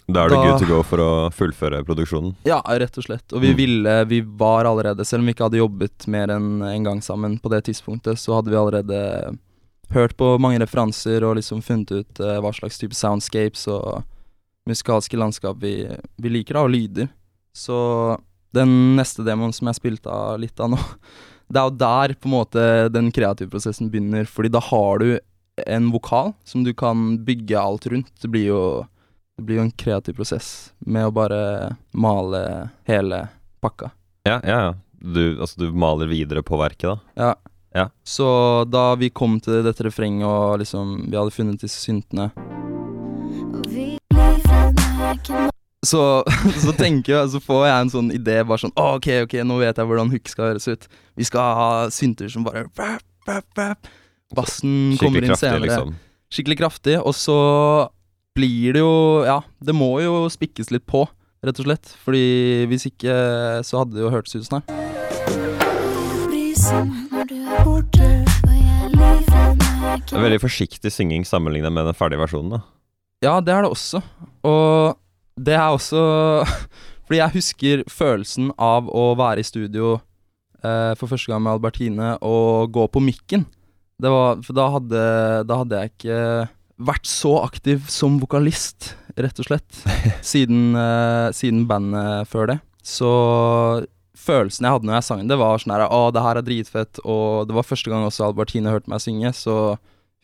Da 0.06 0.24
er 0.24 0.32
det 0.32 0.40
good 0.42 0.60
to 0.62 0.68
go 0.68 0.82
for 0.86 1.02
å 1.02 1.10
fullføre 1.34 1.82
produksjonen. 1.86 2.34
Ja, 2.46 2.60
rett 2.66 2.98
og 2.98 3.06
slett. 3.06 3.26
Og 3.32 3.40
vi 3.40 3.52
Mm. 3.52 3.56
ville 3.56 4.04
Vi 4.04 4.20
var 4.20 4.64
allerede, 4.64 5.04
selv 5.04 5.20
om 5.20 5.26
vi 5.26 5.34
ikke 5.34 5.48
hadde 5.48 5.62
jobbet 5.62 6.06
mer 6.06 6.28
enn 6.28 6.62
en 6.62 6.84
gang 6.84 7.00
sammen 7.00 7.38
på 7.40 7.50
det 7.50 7.64
tidspunktet, 7.64 8.18
så 8.18 8.36
hadde 8.36 8.50
vi 8.50 8.56
allerede 8.56 9.38
hørt 9.92 10.16
på 10.16 10.38
mange 10.40 10.60
referanser 10.60 11.24
og 11.24 11.36
liksom 11.36 11.62
funnet 11.62 11.90
ut 11.90 12.20
uh, 12.20 12.40
hva 12.40 12.52
slags 12.52 12.78
type 12.78 12.94
soundscapes 12.94 13.66
og 13.68 14.04
musikalske 14.66 15.18
landskap 15.18 15.58
vi, 15.60 15.88
vi 16.16 16.28
liker, 16.28 16.54
da, 16.54 16.62
og 16.62 16.70
lyder. 16.70 17.08
Så 17.56 17.76
den 18.52 18.96
neste 18.98 19.24
demoen 19.24 19.52
som 19.56 19.68
jeg 19.70 19.80
spilte 19.80 20.12
av 20.12 20.40
litt 20.40 20.60
av 20.60 20.72
nå, 20.74 20.80
det 21.52 21.60
er 21.60 21.68
jo 21.68 21.76
der 21.82 22.16
på 22.16 22.30
en 22.30 22.36
måte 22.36 22.64
den 22.92 23.12
kreative 23.14 23.52
prosessen 23.52 23.90
begynner, 23.92 24.28
fordi 24.28 24.52
da 24.52 24.62
har 24.72 25.02
du 25.02 25.10
en 25.68 25.90
vokal 25.92 26.32
som 26.48 26.64
du 26.64 26.72
kan 26.74 27.18
bygge 27.26 27.60
alt 27.60 27.86
rundt. 27.92 28.12
Det 28.22 28.30
blir 28.32 28.48
jo 28.48 28.62
det 29.36 29.46
blir 29.48 29.56
jo 29.58 29.64
en 29.64 29.70
kreativ 29.72 30.16
prosess 30.16 30.72
med 30.78 31.08
å 31.08 31.14
bare 31.14 31.76
male 31.96 32.42
hele 32.88 33.24
pakka. 33.64 33.90
Ja, 34.28 34.40
ja, 34.44 34.58
ja. 34.68 34.74
Du, 35.02 35.40
altså, 35.40 35.64
du 35.64 35.72
maler 35.74 36.06
videre 36.06 36.44
på 36.46 36.60
verket, 36.60 36.92
da. 36.92 36.98
Ja. 37.16 37.32
Ja. 37.74 37.86
Så 38.04 38.28
da 38.68 38.94
vi 39.00 39.08
kom 39.10 39.38
til 39.40 39.64
dette 39.64 39.86
refrenget 39.86 40.28
og 40.28 40.60
liksom 40.60 41.06
vi 41.08 41.16
hadde 41.16 41.32
funnet 41.32 41.64
disse 41.64 41.80
syntene, 41.80 42.28
så, 45.86 46.22
så 46.64 46.72
tenker 46.78 47.16
jeg, 47.16 47.30
så 47.34 47.40
får 47.42 47.64
jeg 47.66 47.84
en 47.84 47.92
sånn 47.96 48.12
idé 48.14 48.38
bare 48.46 48.62
sånn 48.62 48.74
oh, 48.78 48.94
ok, 49.00 49.08
ok, 49.26 49.40
nå 49.46 49.58
vet 49.62 49.80
jeg 49.80 49.88
hvordan 49.88 50.12
hook 50.12 50.30
skal 50.30 50.52
høres 50.52 50.68
ut. 50.70 50.86
Vi 51.18 51.26
skal 51.26 51.58
ha 51.58 51.70
synter 51.94 52.30
som 52.32 52.46
bare 52.46 52.68
rap, 52.78 53.02
rap, 53.26 53.48
rap. 53.58 53.90
Bassen 54.32 54.94
kommer 55.00 55.20
inn 55.20 55.32
kraftig, 55.32 55.48
senere. 55.48 55.66
liksom. 55.66 55.96
skikkelig 56.32 56.60
kraftig, 56.62 56.96
og 57.02 57.16
så 57.18 57.38
blir 58.32 58.78
det 58.78 58.80
jo 58.80 58.94
Ja, 59.26 59.42
det 59.60 59.74
må 59.76 59.90
jo 60.00 60.22
spikkes 60.32 60.70
litt 60.72 60.86
på, 60.88 61.04
rett 61.44 61.58
og 61.58 61.66
slett. 61.66 61.92
Fordi 62.06 62.64
hvis 62.70 62.86
ikke 62.88 63.12
så 63.66 63.82
hadde 63.82 63.98
det 63.98 64.06
jo 64.06 64.14
hørtes 64.14 64.38
ut 64.38 64.46
sånn 64.46 64.62
her. 64.62 64.80
Det 70.02 70.16
er 70.16 70.24
veldig 70.24 70.40
forsiktig 70.42 70.92
synging 70.94 71.26
sammenlignet 71.26 71.74
med 71.74 71.90
den 71.90 71.96
ferdige 71.96 72.22
versjonen, 72.22 72.54
da. 72.56 72.64
Ja, 73.22 73.36
det 73.44 73.52
er 73.54 73.66
det 73.66 73.70
også. 73.74 74.00
Og 74.46 75.01
det 75.36 75.56
er 75.58 75.68
også 75.70 76.00
Fordi 77.06 77.18
jeg 77.18 77.34
husker 77.34 77.84
følelsen 77.90 78.52
av 78.62 78.86
å 78.88 79.12
være 79.18 79.42
i 79.42 79.46
studio 79.46 79.96
eh, 80.62 80.92
for 80.96 81.10
første 81.10 81.32
gang 81.32 81.42
med 81.44 81.56
Albertine 81.56 82.14
og 82.24 82.70
gå 82.72 82.86
på 82.88 83.02
mikken. 83.04 83.42
Det 84.00 84.10
var, 84.10 84.38
for 84.46 84.56
da 84.56 84.68
hadde, 84.72 85.02
da 85.50 85.58
hadde 85.60 85.80
jeg 85.80 85.92
ikke 85.92 86.20
vært 86.82 87.10
så 87.10 87.34
aktiv 87.42 87.84
som 87.92 88.16
vokalist, 88.22 88.92
rett 89.20 89.42
og 89.42 89.50
slett, 89.50 89.82
siden, 90.32 90.72
eh, 90.78 91.28
siden 91.36 91.66
bandet 91.68 92.30
før 92.30 92.54
det. 92.54 92.58
Så 92.86 93.10
følelsen 94.22 94.66
jeg 94.66 94.76
hadde 94.76 94.88
når 94.88 94.98
jeg 94.98 95.08
sang 95.10 95.26
det, 95.28 95.38
var 95.38 95.60
sånn 95.60 95.74
her 95.74 95.84
Å, 95.88 96.02
det 96.14 96.24
her 96.24 96.38
er 96.38 96.46
dritfett. 96.46 97.02
Og 97.02 97.50
det 97.50 97.58
var 97.58 97.66
første 97.66 97.92
gang 97.92 98.06
også 98.06 98.30
Albertine 98.30 98.72
hørte 98.72 98.90
meg 98.90 99.02
synge, 99.04 99.34
så 99.36 99.76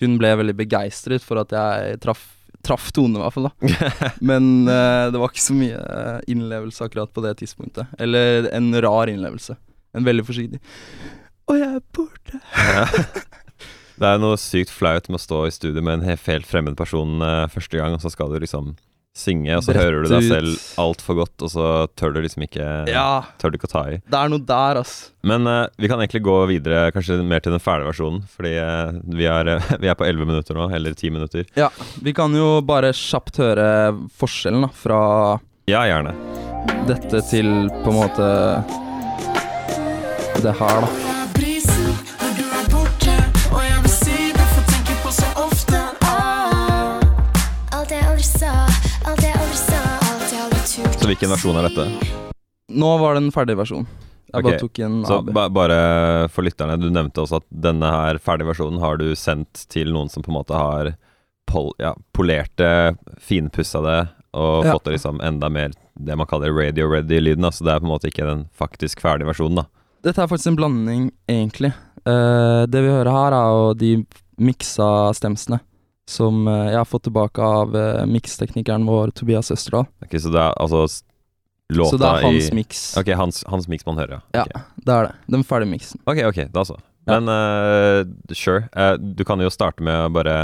hun 0.02 0.18
ble 0.18 0.32
veldig 0.40 0.54
begeistret 0.58 1.24
for 1.26 1.42
at 1.42 1.54
jeg 1.54 1.98
traff, 2.02 2.24
traff 2.66 2.90
tonen, 2.94 3.16
i 3.18 3.22
hvert 3.22 3.36
fall. 3.36 3.48
da 3.48 4.10
Men 4.30 4.68
uh, 4.68 5.08
det 5.12 5.20
var 5.20 5.32
ikke 5.32 5.44
så 5.44 5.56
mye 5.56 5.78
eh, 5.78 6.20
innlevelse 6.32 6.84
akkurat 6.84 7.12
på 7.14 7.24
det 7.24 7.36
tidspunktet. 7.42 7.90
Eller 7.98 8.50
en 8.54 8.70
rar 8.82 9.10
innlevelse. 9.10 9.56
En 9.96 10.04
veldig 10.04 10.26
forsiktig 10.28 10.58
Og 11.48 11.56
jeg 11.56 11.68
er 11.78 11.84
borte. 11.96 12.42
Det 13.98 14.06
er 14.06 14.20
noe 14.22 14.36
sykt 14.38 14.70
flaut 14.70 15.08
med 15.10 15.18
å 15.18 15.22
stå 15.22 15.38
i 15.48 15.50
studio 15.50 15.82
med 15.82 15.96
en 15.98 16.18
helt 16.22 16.46
fremmed 16.46 16.76
person 16.78 17.18
uh, 17.18 17.48
første 17.50 17.80
gang, 17.80 17.96
og 17.96 18.04
så 18.04 18.12
skal 18.14 18.30
du 18.30 18.36
liksom 18.38 18.76
synge, 19.18 19.56
og 19.58 19.64
så 19.66 19.72
Brett 19.74 19.82
hører 19.82 20.04
du 20.04 20.08
deg 20.12 20.22
ut. 20.22 20.28
selv 20.30 20.66
altfor 20.82 21.18
godt, 21.18 21.44
og 21.46 21.50
så 21.50 21.66
tør 21.98 22.14
du 22.14 22.20
liksom 22.22 22.44
ikke 22.46 22.68
Ja, 22.92 23.24
Tør 23.42 23.50
du 23.50 23.58
ikke 23.58 23.66
å 23.68 23.72
ta 23.72 23.82
i. 23.90 23.98
det 24.06 24.18
er 24.20 24.30
noe 24.32 24.44
der, 24.46 24.80
ass. 24.82 24.94
Men 25.26 25.46
eh, 25.50 25.66
vi 25.78 25.90
kan 25.90 25.98
egentlig 26.00 26.22
gå 26.26 26.36
videre, 26.50 26.92
kanskje 26.94 27.18
mer 27.26 27.42
til 27.44 27.52
den 27.56 27.60
fæle 27.64 27.88
versjonen, 27.88 28.22
fordi 28.30 28.54
eh, 28.62 28.92
vi, 29.18 29.26
er, 29.26 29.52
eh, 29.56 29.70
vi 29.82 29.90
er 29.90 29.98
på 29.98 30.06
11 30.06 30.30
minutter 30.30 30.54
nå, 30.58 30.68
eller 30.78 30.94
10 30.94 31.10
minutter. 31.18 31.44
Ja, 31.58 31.68
Vi 32.02 32.14
kan 32.16 32.34
jo 32.38 32.60
bare 32.62 32.94
kjapt 32.94 33.42
høre 33.42 33.68
forskjellen 34.18 34.62
da 34.68 34.72
fra 34.72 35.02
Ja, 35.68 35.82
gjerne. 35.90 36.14
dette 36.88 37.20
til 37.28 37.50
på 37.82 37.90
en 37.92 37.98
måte 37.98 38.30
det 40.42 40.52
her, 40.54 40.84
da. 40.86 41.07
Aldri 51.08 51.16
hvilken 51.16 51.32
versjon 51.32 51.56
er 51.56 51.68
dette? 51.68 51.84
Nå 52.68 52.88
var 53.00 53.14
det 53.16 53.22
en 53.22 53.32
ferdig 53.32 53.56
versjon. 53.56 53.86
Jeg 54.28 54.44
bare 54.44 54.58
tok 54.60 54.78
en 54.84 54.96
Så 55.08 55.22
ba 55.24 55.46
bare 55.48 56.28
for 56.28 56.44
lytterne, 56.44 56.76
du 56.76 56.90
nevnte 56.92 57.22
også 57.22 57.40
at 57.40 57.46
denne 57.48 57.88
her 57.88 58.18
ferdige 58.20 58.50
versjonen 58.50 58.80
har 58.82 58.98
du 59.00 59.14
sendt 59.16 59.64
til 59.72 59.88
noen 59.94 60.10
som 60.12 60.22
på 60.22 60.28
en 60.28 60.36
måte 60.36 60.52
har 60.52 60.90
pol 61.48 61.72
ja, 61.80 61.94
polert 62.12 62.52
det, 62.60 62.98
finpussa 63.24 63.80
det, 63.80 64.08
og 64.36 64.66
Ja. 64.66 64.74
fått 64.74 64.84
det 64.84 64.98
liksom 64.98 65.22
enda 65.24 65.48
mer 65.48 65.72
det 65.96 66.14
man 66.16 66.26
kaller 66.26 66.52
radio-ready-lyden. 66.52 67.42
Altså 67.44 67.64
det 67.64 67.72
er 67.72 67.80
på 67.80 67.88
en 67.88 67.94
måte 67.94 68.08
ikke 68.12 68.28
den 68.28 68.44
faktisk 68.52 69.00
ferdige 69.00 69.32
versjonen, 69.32 69.62
da. 69.62 69.64
Dette 70.04 70.20
er 70.22 70.28
faktisk 70.28 70.52
en 70.52 70.56
blanding, 70.60 71.10
egentlig. 71.26 71.72
Uh, 72.04 72.68
det 72.68 72.84
vi 72.84 72.92
hører 72.92 73.10
her, 73.10 73.32
er 73.32 73.48
jo 73.56 73.72
de 73.74 74.06
miksa 74.38 75.14
stemsene. 75.16 75.62
Som 76.08 76.46
eh, 76.48 76.70
jeg 76.72 76.78
har 76.80 76.88
fått 76.88 77.04
tilbake 77.04 77.44
av 77.44 77.74
uh, 77.76 78.06
miksteknikeren 78.08 78.86
vår 78.88 79.12
Tobias 79.18 79.52
Østerdal. 79.52 79.84
Ok, 80.04 80.14
så 80.16 80.30
det 80.32 80.40
er 80.40 80.54
altså 80.56 80.86
låta 81.68 81.88
i 81.88 81.90
Så 81.90 81.98
det 82.00 82.08
er 82.08 82.22
hans 82.24 82.46
i 82.48 82.54
miks. 82.56 82.84
Ok, 82.96 83.10
hans, 83.20 83.42
hans 83.52 83.68
miks 83.68 83.84
man 83.84 84.00
hører, 84.00 84.22
ja. 84.32 84.46
Ja. 84.48 84.62
Det 84.80 84.94
er 84.94 85.10
det. 85.10 85.18
Den 85.34 85.44
ferdige 85.44 85.74
miksen. 85.74 86.00
Ok, 86.08 86.22
ok, 86.30 86.46
da 86.54 86.64
så. 86.64 86.78
Men 87.08 87.28
uh, 87.28 88.08
sure. 88.32 88.70
Uh, 88.72 88.94
du 88.96 89.20
kan 89.28 89.40
jo 89.44 89.50
starte 89.52 89.84
med 89.84 90.06
å 90.06 90.08
bare 90.16 90.38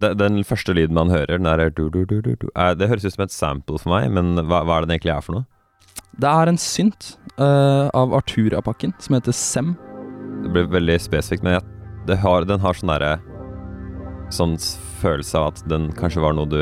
den, 0.00 0.16
den 0.22 0.40
første 0.48 0.72
lyden 0.76 0.96
man 0.96 1.12
hører, 1.12 1.36
den 1.36 1.48
der 1.48 1.68
du, 1.68 1.90
du, 1.92 2.04
du. 2.08 2.32
Eh, 2.32 2.72
Det 2.72 2.88
høres 2.88 3.04
ut 3.04 3.12
som 3.18 3.26
et 3.26 3.36
sample 3.36 3.80
for 3.80 3.92
meg, 3.92 4.08
men 4.12 4.40
hva, 4.40 4.62
hva 4.64 4.78
er 4.78 4.86
det 4.86 4.88
den 4.88 4.96
egentlig 4.96 5.12
er 5.16 5.26
for 5.26 5.36
noe? 5.36 5.46
Det 6.16 6.30
er 6.30 6.48
en 6.48 6.60
synt 6.60 7.12
av 7.36 8.12
Artura-pakken 8.14 8.92
som 9.02 9.16
heter 9.16 9.34
Sem. 9.34 9.72
Det 10.44 10.52
blir 10.54 10.68
veldig 10.70 10.96
spesifikt, 11.02 11.44
men 11.44 11.56
jeg, 11.58 11.64
det 12.08 12.18
har, 12.22 12.46
den 12.48 12.62
har 12.62 12.76
sånn 12.78 12.92
derre 12.94 13.14
Sånn 14.32 14.54
følelse 15.04 15.38
av 15.40 15.52
at 15.52 15.62
den 15.70 15.90
kanskje 15.98 16.24
var 16.24 16.36
noe 16.36 16.50
du 16.50 16.58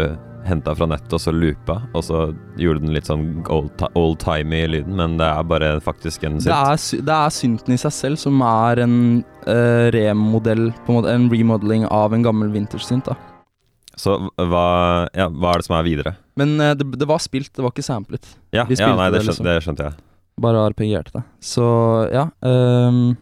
henta 0.47 0.75
fra 0.75 0.89
nettet 0.91 1.13
og 1.15 1.21
så 1.23 1.33
loopa, 1.35 1.77
og 1.95 2.03
så 2.03 2.23
gjorde 2.59 2.83
den 2.83 2.95
litt 2.97 3.07
sånn 3.07 3.27
old- 3.53 3.85
old-timey 3.99 4.67
lyden, 4.73 4.97
men 4.99 5.17
det 5.21 5.29
er 5.29 5.45
bare 5.47 5.69
faktisk 5.85 6.25
en 6.27 6.41
Det 6.43 6.51
synt. 6.51 7.07
det 7.07 7.15
er 7.15 7.35
synten 7.35 7.75
i 7.77 7.79
seg 7.79 7.95
selv 7.95 8.19
som 8.19 8.43
er 8.47 8.83
en 8.83 8.97
uh, 9.47 9.87
remodell, 9.95 10.73
på 10.83 10.91
en 10.93 10.99
måte, 10.99 11.15
en 11.15 11.29
remodeling 11.31 11.87
av 11.91 12.15
en 12.15 12.27
gammel 12.27 12.51
vintage-synt. 12.55 13.07
da. 13.13 13.15
Så 13.95 14.17
hva, 14.35 14.67
ja, 15.15 15.29
hva 15.29 15.53
er 15.53 15.63
det 15.63 15.69
som 15.69 15.77
er 15.79 15.87
videre? 15.87 16.17
Men 16.41 16.57
uh, 16.59 16.73
det, 16.75 16.89
det 16.99 17.07
var 17.07 17.23
spilt, 17.23 17.53
det 17.55 17.63
var 17.63 17.75
ikke 17.75 17.87
samplet. 17.87 18.27
Ja, 18.51 18.67
ja 18.67 18.95
nei, 18.97 19.11
det, 19.13 19.21
det, 19.21 19.27
skjønte, 19.29 19.29
liksom. 19.31 19.47
det 19.47 19.59
skjønte 19.67 19.91
jeg. 19.91 20.01
Bare 20.43 20.67
arpegerte 20.67 21.21
det. 21.21 21.23
Så 21.45 21.65
ja. 22.11 22.27
ehm, 22.49 23.13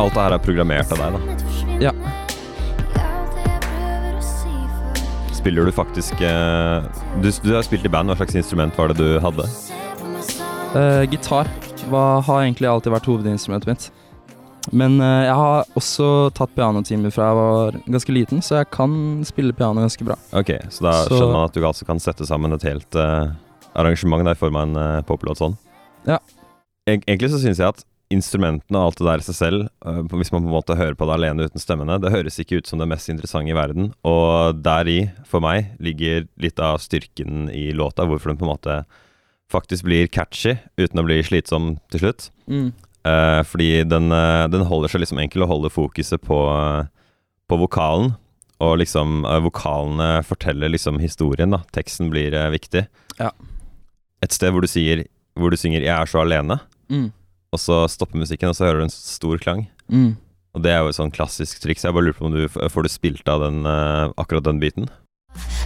Alt 0.00 0.16
det 0.16 0.22
her 0.24 0.32
er 0.32 0.40
programmert 0.40 0.92
av 0.94 1.00
deg, 1.02 1.16
da. 1.16 1.20
Ja. 1.84 1.92
Spiller 5.36 5.68
du 5.68 5.72
faktisk 5.72 6.20
eh, 6.24 6.86
du, 7.20 7.28
du 7.44 7.50
har 7.52 7.64
spilt 7.64 7.84
i 7.84 7.92
band, 7.92 8.08
hva 8.08 8.16
slags 8.20 8.36
instrument 8.40 8.76
var 8.80 8.92
det 8.92 9.00
du 9.00 9.18
hadde? 9.20 9.44
Eh, 10.76 11.04
gitar 11.12 11.48
var, 11.92 12.22
har 12.26 12.44
egentlig 12.44 12.68
alltid 12.70 12.94
vært 12.94 13.08
hovedinstrumentet 13.10 13.68
mitt. 13.70 13.86
Men 14.76 14.98
eh, 15.00 15.26
jeg 15.26 15.36
har 15.36 15.68
også 15.80 16.08
tatt 16.36 16.52
pianotimer 16.56 17.12
fra 17.14 17.30
jeg 17.30 17.38
var 17.40 17.78
ganske 17.96 18.16
liten, 18.16 18.42
så 18.44 18.60
jeg 18.60 18.70
kan 18.72 18.92
spille 19.28 19.56
piano 19.56 19.84
ganske 19.84 20.04
bra. 20.06 20.16
Ok, 20.36 20.52
så 20.68 20.88
da 20.88 20.96
Så- 21.04 21.16
skjønner 21.16 21.36
man 21.36 21.48
at 21.48 21.56
du 21.56 21.64
altså 21.64 21.88
kan 21.88 22.00
sette 22.00 22.28
sammen 22.28 22.56
et 22.56 22.66
helt 22.68 22.96
eh, 22.96 23.32
arrangement 23.76 24.24
der 24.24 24.36
i 24.36 24.40
form 24.40 24.56
av 24.56 24.68
en 24.68 24.76
uh, 24.76 25.02
poplåt 25.06 25.38
sånn. 25.40 25.56
Ja. 26.08 26.18
Eg 26.88 27.04
egentlig 27.06 27.30
så 27.32 27.38
syns 27.38 27.60
jeg 27.60 27.68
at 27.68 27.84
instrumentene 28.10 28.78
og 28.80 28.88
alt 28.90 28.98
det 29.00 29.06
der 29.06 29.22
i 29.22 29.26
seg 29.28 29.36
selv, 29.38 29.68
eh, 29.86 30.00
hvis 30.10 30.32
man 30.34 30.42
på 30.42 30.50
en 30.50 30.56
måte 30.56 30.76
hører 30.78 30.96
på 30.98 31.06
det 31.06 31.14
alene 31.14 31.46
uten 31.46 31.62
stemmene, 31.62 31.98
det 32.02 32.10
høres 32.12 32.40
ikke 32.42 32.58
ut 32.60 32.66
som 32.70 32.80
det 32.82 32.88
mest 32.90 33.08
interessante 33.12 33.52
i 33.52 33.56
verden. 33.56 33.92
Og 34.06 34.58
deri, 34.64 35.12
for 35.30 35.44
meg, 35.44 35.72
ligger 35.78 36.26
litt 36.42 36.58
av 36.58 36.80
styrken 36.82 37.48
i 37.54 37.70
låta, 37.76 38.06
hvorfor 38.08 38.32
den 38.32 38.40
på 38.40 38.46
en 38.48 38.54
måte 38.54 38.80
faktisk 39.50 39.86
blir 39.86 40.10
catchy 40.10 40.56
uten 40.78 41.02
å 41.02 41.06
bli 41.06 41.20
slitsom 41.26 41.76
til 41.90 42.04
slutt. 42.04 42.30
Eh, 42.50 43.42
fordi 43.46 43.84
den, 43.88 44.10
eh, 44.12 44.46
den 44.52 44.66
holder 44.68 44.92
seg 44.92 45.00
liksom 45.04 45.22
enkel 45.22 45.46
og 45.46 45.54
holder 45.54 45.72
fokuset 45.74 46.20
på, 46.22 46.40
på 47.48 47.58
vokalen. 47.62 48.12
Og 48.60 48.76
liksom 48.82 49.24
eh, 49.24 49.38
vokalene 49.40 50.10
forteller 50.26 50.68
liksom 50.68 50.98
historien, 51.00 51.54
da. 51.54 51.62
Teksten 51.72 52.10
blir 52.12 52.34
eh, 52.36 52.50
viktig. 52.52 52.84
Ja. 53.18 53.30
Et 54.20 54.34
sted 54.36 54.52
hvor 54.52 54.60
du 54.60 54.68
sier 54.68 55.06
Hvor 55.38 55.48
du 55.50 55.56
synger 55.56 55.80
'Jeg 55.80 55.94
er 55.94 56.06
så 56.10 56.20
alene', 56.20 56.60
Mm. 56.90 57.12
Og 57.50 57.60
så 57.60 57.82
stopper 57.90 58.20
musikken, 58.20 58.50
og 58.50 58.56
så 58.58 58.68
hører 58.68 58.82
du 58.82 58.88
en 58.88 58.94
stor 58.94 59.40
klang. 59.42 59.64
Mm. 59.90 60.14
Og 60.54 60.64
det 60.64 60.72
er 60.74 60.82
jo 60.82 60.90
et 60.90 60.98
sånn 60.98 61.12
klassisk 61.14 61.60
triks. 61.62 61.84
Jeg 61.86 61.94
bare 61.94 62.08
lurer 62.08 62.18
på 62.18 62.26
om 62.26 62.34
du 62.34 62.46
får 62.50 62.86
du 62.86 62.90
spilt 62.90 63.30
av 63.30 63.44
den, 63.44 63.62
uh, 63.66 64.10
akkurat 64.18 64.46
den 64.46 64.62
biten. 64.62 64.88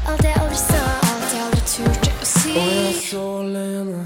Alt 0.09 0.25
jeg 0.25 0.37
aldri 0.37 0.61
sa, 0.61 0.81
alt 1.09 1.33
jeg 1.33 1.45
aldri 1.47 1.63
turte 1.73 2.13
å 2.13 2.29
si. 2.29 2.53
Og 2.53 2.69
jeg 2.69 2.89
er 2.89 2.99
så 3.01 3.25
alene, 3.41 4.03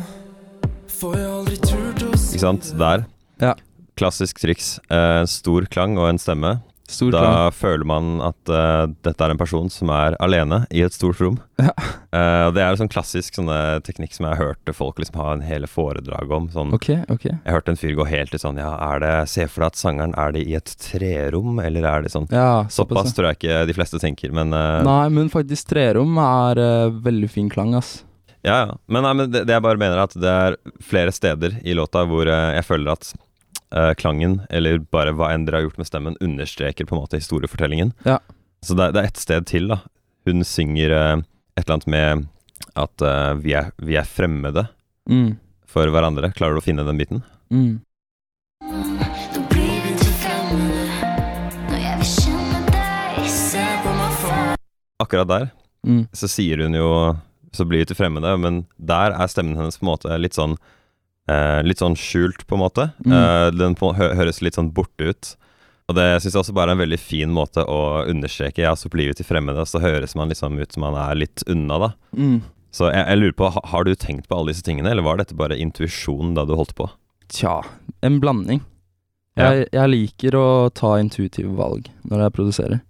for 0.98 1.18
jeg 1.18 1.32
aldri 1.34 1.58
turte 1.64 2.10
å 2.10 2.20
si 2.20 2.36
Ikke 2.36 2.46
sant? 2.46 2.70
Der. 2.78 3.06
Ja. 3.42 3.54
Klassisk 3.98 4.38
triks. 4.42 4.76
En 4.94 5.26
stor 5.30 5.66
klang 5.70 5.98
og 5.98 6.10
en 6.12 6.22
stemme. 6.22 6.58
Stor 6.88 7.12
da 7.12 7.20
plan. 7.20 7.52
føler 7.52 7.84
man 7.84 8.06
at 8.24 8.48
uh, 8.48 8.88
dette 9.04 9.24
er 9.24 9.34
en 9.34 9.40
person 9.40 9.68
som 9.68 9.90
er 9.92 10.14
alene 10.24 10.62
i 10.72 10.80
et 10.86 10.96
stort 10.96 11.20
rom. 11.22 11.38
Ja. 11.58 11.72
Uh, 12.14 12.52
det 12.54 12.62
er 12.62 12.70
en 12.70 12.78
sånn 12.78 12.90
klassisk 12.90 13.34
sånne 13.34 13.80
teknikk 13.82 14.12
som 14.14 14.28
jeg 14.28 14.38
hørte 14.38 14.72
folk 14.72 15.00
liksom 15.02 15.16
ha 15.18 15.32
en 15.34 15.42
hele 15.42 15.66
foredrag 15.66 16.30
om. 16.32 16.46
Sånn, 16.54 16.70
okay, 16.76 17.00
okay. 17.10 17.34
Jeg 17.34 17.56
hørte 17.56 17.74
en 17.74 17.80
fyr 17.80 17.96
gå 17.98 18.06
helt 18.06 18.32
i 18.32 18.38
sånn 18.38 18.60
Ja, 18.62 18.70
er 18.92 19.02
det 19.02 19.10
Se 19.32 19.48
for 19.50 19.64
deg 19.64 19.74
at 19.74 19.80
sangeren 19.80 20.14
er 20.14 20.36
det 20.36 20.44
i 20.46 20.54
et 20.56 20.70
trerom, 20.80 21.58
eller 21.60 21.88
er 21.90 22.06
det 22.06 22.14
sånn 22.14 22.30
Ja, 22.30 22.62
Såpass 22.70 23.10
tror 23.16 23.32
jeg 23.32 23.40
ikke 23.40 23.58
de 23.68 23.74
fleste 23.76 24.00
tenker, 24.00 24.30
men 24.38 24.54
uh, 24.54 24.78
Nei, 24.86 25.08
men 25.18 25.32
faktisk 25.34 25.74
trerom 25.74 26.14
er 26.22 26.62
veldig 27.02 27.32
fin 27.34 27.50
klang, 27.50 27.74
ass. 27.76 27.98
Ja, 28.46 28.60
ja. 28.62 28.78
Men, 28.86 29.02
nei, 29.02 29.14
men 29.18 29.34
det, 29.34 29.42
det 29.50 29.58
jeg 29.58 29.66
bare 29.66 29.82
mener 29.82 29.98
er 29.98 30.06
at 30.06 30.14
det 30.14 30.34
er 30.46 30.60
flere 30.78 31.12
steder 31.12 31.58
i 31.66 31.74
låta 31.76 32.06
hvor 32.06 32.30
jeg 32.30 32.64
føler 32.70 32.94
at 32.94 33.10
eh, 33.74 33.92
klangen, 33.94 34.40
eller 34.50 34.78
bare 34.78 35.12
hva 35.16 35.32
enn 35.34 35.44
dere 35.46 35.60
har 35.60 35.66
gjort 35.68 35.78
med 35.78 35.86
stemmen, 35.90 36.16
understreker 36.20 36.86
på 36.88 36.96
en 36.96 37.02
måte 37.02 37.20
historiefortellingen. 37.20 37.92
Ja. 38.04 38.18
Så 38.62 38.74
det, 38.78 38.92
det 38.94 39.02
er 39.02 39.10
ett 39.12 39.20
sted 39.22 39.46
til, 39.46 39.68
da. 39.70 39.80
Hun 40.26 40.44
synger 40.44 40.90
uh, 40.92 41.22
et 41.56 41.64
eller 41.66 41.76
annet 41.78 41.86
med 41.94 42.26
at 42.78 43.02
uh, 43.06 43.34
vi, 43.40 43.54
er, 43.58 43.70
vi 43.78 43.96
er 44.00 44.08
fremmede 44.08 44.68
Mm. 45.08 45.38
for 45.64 45.88
hverandre. 45.88 46.28
Klarer 46.36 46.58
du 46.58 46.60
å 46.60 46.64
finne 46.66 46.84
den 46.84 46.98
biten? 47.00 47.22
Mm. 47.48 47.78
Akkurat 54.98 55.28
der 55.28 55.48
Mm. 55.86 56.08
så 56.12 56.28
sier 56.28 56.58
hun 56.62 56.74
jo 56.74 57.16
Så 57.52 57.64
blir 57.64 57.78
vi 57.78 57.84
til 57.86 57.96
fremmede, 57.96 58.36
men 58.38 58.66
der 58.78 59.10
er 59.16 59.26
stemmen 59.26 59.56
hennes 59.56 59.78
på 59.78 59.86
en 59.86 59.88
måte 59.88 60.18
litt 60.20 60.34
sånn 60.36 60.58
eh, 61.28 61.60
Litt 61.66 61.82
sånn 61.82 61.96
skjult, 61.98 62.46
på 62.48 62.56
en 62.56 62.64
måte. 62.64 62.88
Mm. 63.04 63.14
Eh, 63.18 63.48
den 63.56 63.76
på, 63.78 63.92
hø 63.96 64.10
høres 64.18 64.42
litt 64.44 64.58
sånn 64.58 64.72
borte 64.74 65.12
ut. 65.12 65.34
Og 65.88 65.96
det 65.96 66.06
syns 66.20 66.34
jeg 66.34 66.42
også 66.42 66.54
bare 66.56 66.74
er 66.74 66.76
en 66.76 66.82
veldig 66.82 67.00
fin 67.00 67.30
måte 67.32 67.64
å 67.64 68.04
understreke. 68.08 68.60
Ja, 68.64 68.74
vi 68.76 69.08
til 69.16 69.28
fremmede, 69.28 69.64
så 69.64 69.80
høres 69.80 70.14
man 70.18 70.28
liksom 70.28 70.58
ut 70.60 70.72
som 70.74 70.84
man 70.84 70.98
er 71.00 71.16
litt 71.16 71.44
unna, 71.48 71.78
da. 71.80 71.92
Mm. 72.12 72.42
Så 72.76 72.90
jeg, 72.92 73.04
jeg 73.08 73.20
lurer 73.22 73.36
på, 73.38 73.48
ha, 73.54 73.62
har 73.72 73.86
du 73.88 73.94
tenkt 73.96 74.28
på 74.28 74.36
alle 74.36 74.52
disse 74.52 74.66
tingene, 74.66 74.90
eller 74.92 75.06
var 75.06 75.16
dette 75.16 75.36
bare 75.38 75.56
intuisjon 75.56 76.34
da 76.36 76.44
du 76.44 76.52
holdt 76.58 76.76
på? 76.76 76.90
Tja, 77.32 77.62
en 78.04 78.20
blanding. 78.20 78.60
Ja. 79.38 79.54
Jeg, 79.54 79.70
jeg 79.72 79.92
liker 79.94 80.36
å 80.36 80.46
ta 80.74 80.98
intuitive 81.00 81.54
valg 81.56 81.88
når 82.10 82.26
jeg 82.26 82.36
produserer. 82.36 82.84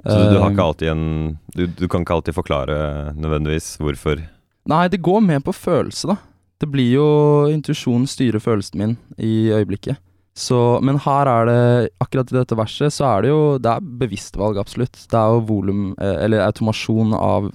Så 0.00 0.16
du, 0.16 0.26
du 0.32 0.38
har 0.40 0.48
Eh, 0.48 0.54
ikke 0.54 0.64
alltid 0.64 0.88
en 0.88 1.06
du, 1.52 1.66
du 1.76 1.86
kan 1.92 2.04
ikke 2.06 2.16
alltid 2.16 2.36
forklare 2.36 2.76
nødvendigvis 3.20 3.74
hvorfor 3.82 4.22
Nei, 4.70 4.84
det 4.92 5.00
går 5.04 5.22
mer 5.24 5.40
på 5.44 5.52
følelse, 5.56 6.12
da. 6.12 6.16
Det 6.60 6.68
blir 6.68 6.90
jo 6.92 7.08
intuisjonen 7.48 8.08
styrer 8.10 8.42
følelsen 8.42 8.80
min 8.80 8.96
i 9.16 9.48
øyeblikket. 9.54 10.00
Så, 10.36 10.56
men 10.86 11.00
her 11.02 11.28
er 11.28 11.48
det, 11.48 11.62
akkurat 12.00 12.30
i 12.30 12.36
dette 12.38 12.56
verset, 12.56 12.94
så 12.94 13.08
er 13.08 13.24
det 13.24 13.30
jo 13.32 13.40
Det 13.60 13.72
er 13.72 13.88
bevisst 14.02 14.38
valg, 14.38 14.60
absolutt. 14.60 14.96
Det 15.10 15.18
er 15.18 15.34
jo 15.34 15.40
volum, 15.48 15.88
eh, 15.98 16.20
eller 16.24 16.44
automasjon 16.46 17.16
av, 17.16 17.50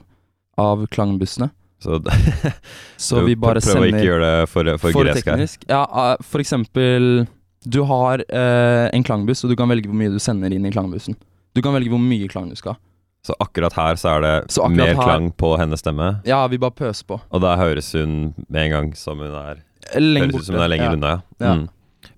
av 0.62 0.84
klangbussene. 0.94 1.50
Så, 1.82 2.02
Så 3.08 3.24
vi 3.26 3.36
bare 3.38 3.62
prøv 3.62 3.78
å 3.78 3.80
sender 3.80 3.92
ikke 3.94 4.10
gjøre 4.10 4.28
det 4.28 4.50
for, 4.52 4.74
for, 4.82 4.96
For 4.96 5.08
gresk 5.08 5.30
her. 5.30 5.46
Ja, 5.70 5.84
eh, 5.86 6.26
for 6.26 6.42
eksempel 6.42 7.26
Du 7.66 7.82
har 7.90 8.24
eh, 8.26 8.88
en 8.90 9.06
klangbuss, 9.06 9.44
og 9.46 9.54
du 9.54 9.58
kan 9.60 9.72
velge 9.72 9.90
hvor 9.90 9.98
mye 9.98 10.14
du 10.14 10.20
sender 10.22 10.54
inn 10.54 10.66
i 10.68 10.74
klangbussen. 10.74 11.18
Du 11.56 11.64
kan 11.66 11.76
velge 11.78 11.94
hvor 11.94 12.02
mye 12.02 12.28
klang 12.32 12.52
du 12.52 12.58
skal 12.60 12.76
ha. 12.76 12.82
Så 13.26 13.34
akkurat 13.42 13.74
her 13.74 13.98
så 13.98 14.12
er 14.16 14.22
det 14.22 14.34
Så 14.54 14.68
mer 14.70 14.92
her- 14.94 15.00
klang 15.02 15.32
på 15.34 15.56
hennes 15.58 15.82
stemme, 15.82 16.20
Ja, 16.30 16.44
vi 16.52 16.60
bare 16.62 16.76
pøser 16.78 17.08
på. 17.10 17.20
og 17.32 17.42
da 17.42 17.56
høres 17.58 17.92
hun 17.98 18.34
med 18.48 18.68
en 18.68 18.72
gang 18.76 18.92
som 18.96 19.18
hun 19.24 19.34
er 19.34 19.64
Lenger 19.98 20.32
Høres 20.32 20.36
ut 20.44 20.46
som 20.46 20.56
hun 20.56 20.64
er 20.66 20.70
lenger 20.70 20.86
ja. 20.86 20.94
unna, 20.98 21.14
ja. 21.42 21.54
Mm. 21.56 21.70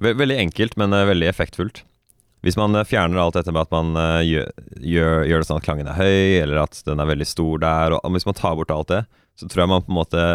Ve 0.03 0.13
veldig 0.19 0.37
enkelt, 0.39 0.75
men 0.77 0.93
eh, 0.93 1.05
veldig 1.07 1.27
effektfullt. 1.31 1.81
Hvis 2.43 2.55
man 2.59 2.75
eh, 2.75 2.83
fjerner 2.87 3.19
alt 3.19 3.33
dette 3.39 3.51
med 3.51 3.61
at 3.65 3.71
man 3.71 3.95
eh, 3.99 4.21
gjør, 4.27 4.51
gjør, 4.79 5.15
gjør 5.27 5.39
det 5.43 5.47
sånn 5.49 5.57
at 5.61 5.65
klangen 5.65 5.87
er 5.91 5.97
høy, 5.97 6.41
eller 6.43 6.61
at 6.63 6.81
den 6.85 6.99
er 7.03 7.09
veldig 7.09 7.27
stor 7.27 7.57
der, 7.63 7.95
og 7.97 8.11
hvis 8.15 8.27
man 8.27 8.37
tar 8.39 8.55
bort 8.59 8.71
alt 8.71 8.91
det, 8.93 9.01
så 9.39 9.47
tror 9.49 9.63
jeg 9.63 9.71
man 9.73 9.83
på 9.87 9.91
en 9.91 9.99
måte 9.99 10.27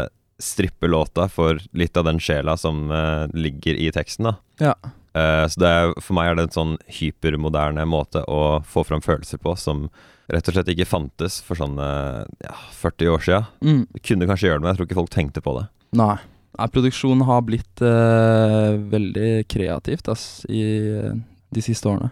stripper 0.43 0.89
låta 0.91 1.29
for 1.31 1.61
litt 1.73 1.97
av 1.97 2.05
den 2.09 2.19
sjela 2.19 2.57
som 2.59 2.89
ligger 3.37 3.77
i 3.79 3.91
teksten, 3.95 4.27
da. 4.33 4.35
Ja. 4.59 4.75
Eh, 5.13 5.47
så 5.49 5.61
det 5.61 5.73
for 6.01 6.17
meg 6.17 6.31
er 6.31 6.39
det 6.39 6.47
en 6.47 6.57
sånn 6.57 6.75
hypermoderne 6.99 7.85
måte 7.89 8.25
å 8.25 8.63
få 8.65 8.85
fram 8.89 9.03
følelser 9.05 9.41
på 9.43 9.55
som 9.61 9.87
rett 10.33 10.47
og 10.49 10.57
slett 10.57 10.71
ikke 10.73 10.89
fantes 10.89 11.41
for 11.45 11.59
sånn 11.59 11.77
eh, 11.83 12.23
ja, 12.47 12.55
40 12.79 13.13
år 13.13 13.27
sia. 13.27 13.43
Mm. 13.65 13.85
Kunne 14.01 14.29
kanskje 14.31 14.49
gjøre 14.49 14.61
det, 14.61 14.65
men 14.65 14.73
jeg 14.73 14.81
tror 14.81 14.89
ikke 14.89 15.01
folk 15.03 15.13
tenkte 15.13 15.45
på 15.45 15.57
det. 15.59 15.67
Nei. 16.01 16.17
Ja, 16.53 16.69
produksjonen 16.69 17.25
har 17.25 17.45
blitt 17.49 17.81
uh, 17.81 18.77
veldig 18.93 19.47
kreativt 19.49 20.11
ass, 20.13 20.43
i 20.53 20.61
de 21.49 21.63
siste 21.65 21.89
årene. 21.89 22.11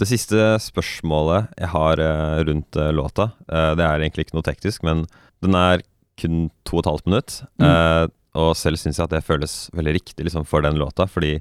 Det 0.00 0.08
siste 0.08 0.54
spørsmålet 0.64 1.52
jeg 1.60 1.68
har 1.68 2.00
uh, 2.00 2.40
rundt 2.48 2.78
låta, 2.96 3.28
det 3.44 3.84
er 3.84 4.00
egentlig 4.00 4.24
ikke 4.24 4.38
noe 4.38 4.46
teknisk, 4.46 4.86
men 4.88 5.04
den 5.44 5.58
er 5.60 5.84
kun 6.16 6.48
to 6.64 6.78
og 6.78 6.80
et 6.80 6.90
halvt 6.94 7.10
minutt. 7.10 7.36
Mm. 7.60 8.08
og 8.40 8.50
selv 8.56 8.80
syns 8.80 8.96
jeg 8.96 9.04
at 9.04 9.12
det 9.12 9.26
føles 9.26 9.68
veldig 9.76 9.94
riktig 9.98 10.24
liksom, 10.26 10.48
for 10.48 10.64
den 10.64 10.80
låta, 10.80 11.04
fordi 11.04 11.36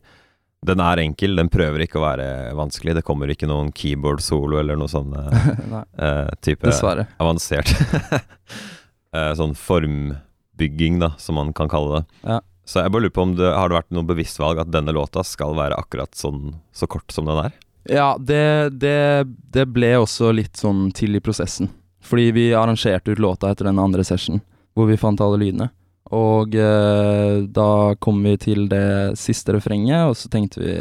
den 0.68 0.82
er 0.84 1.02
enkel, 1.04 1.36
den 1.40 1.50
prøver 1.52 1.84
ikke 1.86 2.00
å 2.00 2.06
være 2.06 2.28
vanskelig. 2.58 2.96
Det 3.00 3.06
kommer 3.08 3.32
ikke 3.32 3.50
noen 3.50 3.72
keyboard-solo 3.76 4.60
eller 4.62 4.80
noe 4.80 4.92
sånn 4.92 5.14
eh, 5.20 5.52
eh, 6.06 6.32
type 6.44 6.68
dessverre. 6.68 7.08
avansert 7.22 7.74
eh, 9.16 9.32
Sånn 9.38 9.56
formbygging, 9.60 11.02
da, 11.04 11.14
som 11.22 11.40
man 11.40 11.54
kan 11.58 11.72
kalle 11.72 12.00
det. 12.02 12.04
Ja. 12.24 12.40
Så 12.64 12.80
jeg 12.80 12.94
bare 12.96 13.04
lurer 13.06 13.16
på 13.16 13.26
om 13.28 13.36
det 13.36 13.50
har 13.52 13.70
det 13.70 13.76
vært 13.76 13.92
noe 13.92 14.08
bevisst 14.08 14.40
valg 14.40 14.62
at 14.64 14.72
denne 14.72 14.94
låta 14.96 15.24
skal 15.28 15.56
være 15.58 15.76
akkurat 15.76 16.16
sånn 16.16 16.56
så 16.72 16.88
kort 16.88 17.12
som 17.12 17.28
den 17.28 17.42
er? 17.42 17.56
Ja, 17.92 18.14
det, 18.16 18.80
det, 18.80 19.28
det 19.52 19.66
ble 19.76 19.98
også 20.00 20.32
litt 20.32 20.56
sånn 20.60 20.88
til 20.96 21.20
i 21.20 21.24
prosessen. 21.24 21.68
Fordi 22.04 22.32
vi 22.36 22.46
arrangerte 22.56 23.12
ut 23.12 23.20
låta 23.20 23.52
etter 23.52 23.68
den 23.68 23.80
andre 23.80 24.04
session, 24.08 24.40
hvor 24.76 24.88
vi 24.88 25.00
fant 25.00 25.22
alle 25.24 25.42
lydene. 25.42 25.70
Og 26.14 26.56
eh, 26.56 27.44
da 27.50 27.70
kom 28.04 28.22
vi 28.26 28.36
til 28.42 28.68
det 28.72 29.18
siste 29.20 29.56
refrenget, 29.56 30.10
og 30.10 30.18
så 30.20 30.30
tenkte 30.32 30.62
vi 30.62 30.76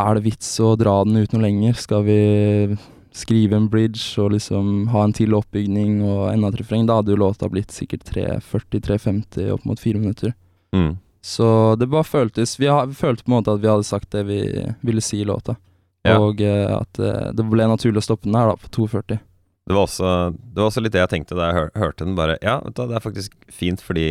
er 0.00 0.16
det 0.16 0.24
vits 0.24 0.48
å 0.62 0.74
dra 0.80 1.00
den 1.04 1.18
ut 1.20 1.32
noe 1.34 1.44
lenger? 1.44 1.76
Skal 1.76 2.04
vi 2.06 2.20
skrive 3.16 3.58
en 3.58 3.68
bridge 3.72 4.20
og 4.22 4.32
liksom 4.36 4.88
ha 4.94 5.04
en 5.04 5.14
til 5.16 5.34
oppbygning 5.36 6.00
og 6.06 6.30
enda 6.30 6.50
et 6.52 6.60
refreng? 6.62 6.86
Da 6.88 7.00
hadde 7.00 7.14
jo 7.14 7.20
låta 7.20 7.50
blitt 7.52 7.74
sikkert 7.74 8.06
3.40-3.50, 8.08 9.50
opp 9.56 9.66
mot 9.68 9.80
fire 9.80 10.00
minutter. 10.00 10.34
Mm. 10.76 10.94
Så 11.20 11.76
det 11.76 11.90
bare 11.92 12.06
føltes 12.06 12.54
Vi 12.56 12.68
følte 12.96 13.26
på 13.26 13.28
en 13.28 13.34
måte 13.34 13.52
at 13.52 13.60
vi 13.60 13.68
hadde 13.68 13.84
sagt 13.84 14.14
det 14.14 14.22
vi 14.24 14.38
ville 14.80 15.02
si 15.04 15.20
i 15.20 15.26
låta. 15.28 15.58
Ja. 16.06 16.16
Og 16.16 16.40
eh, 16.40 16.70
at 16.72 17.00
eh, 17.02 17.32
det 17.36 17.44
ble 17.44 17.66
naturlig 17.68 18.00
å 18.00 18.06
stoppe 18.06 18.28
den 18.28 18.38
her, 18.38 18.54
da, 18.54 18.56
på 18.56 18.86
2.40. 18.86 19.20
Det 19.68 19.76
var, 19.76 19.84
også, 19.84 20.12
det 20.32 20.62
var 20.62 20.70
også 20.70 20.82
litt 20.82 20.94
det 20.94 21.02
jeg 21.02 21.12
tenkte 21.12 21.36
da 21.36 21.50
jeg 21.50 21.58
hør, 21.58 21.68
hørte 21.78 22.06
den. 22.06 22.16
Bare 22.18 22.38
Ja, 22.40 22.56
vet 22.64 22.78
du, 22.78 22.86
det 22.88 22.96
er 22.96 23.04
faktisk 23.04 23.36
fint, 23.52 23.84
fordi 23.84 24.06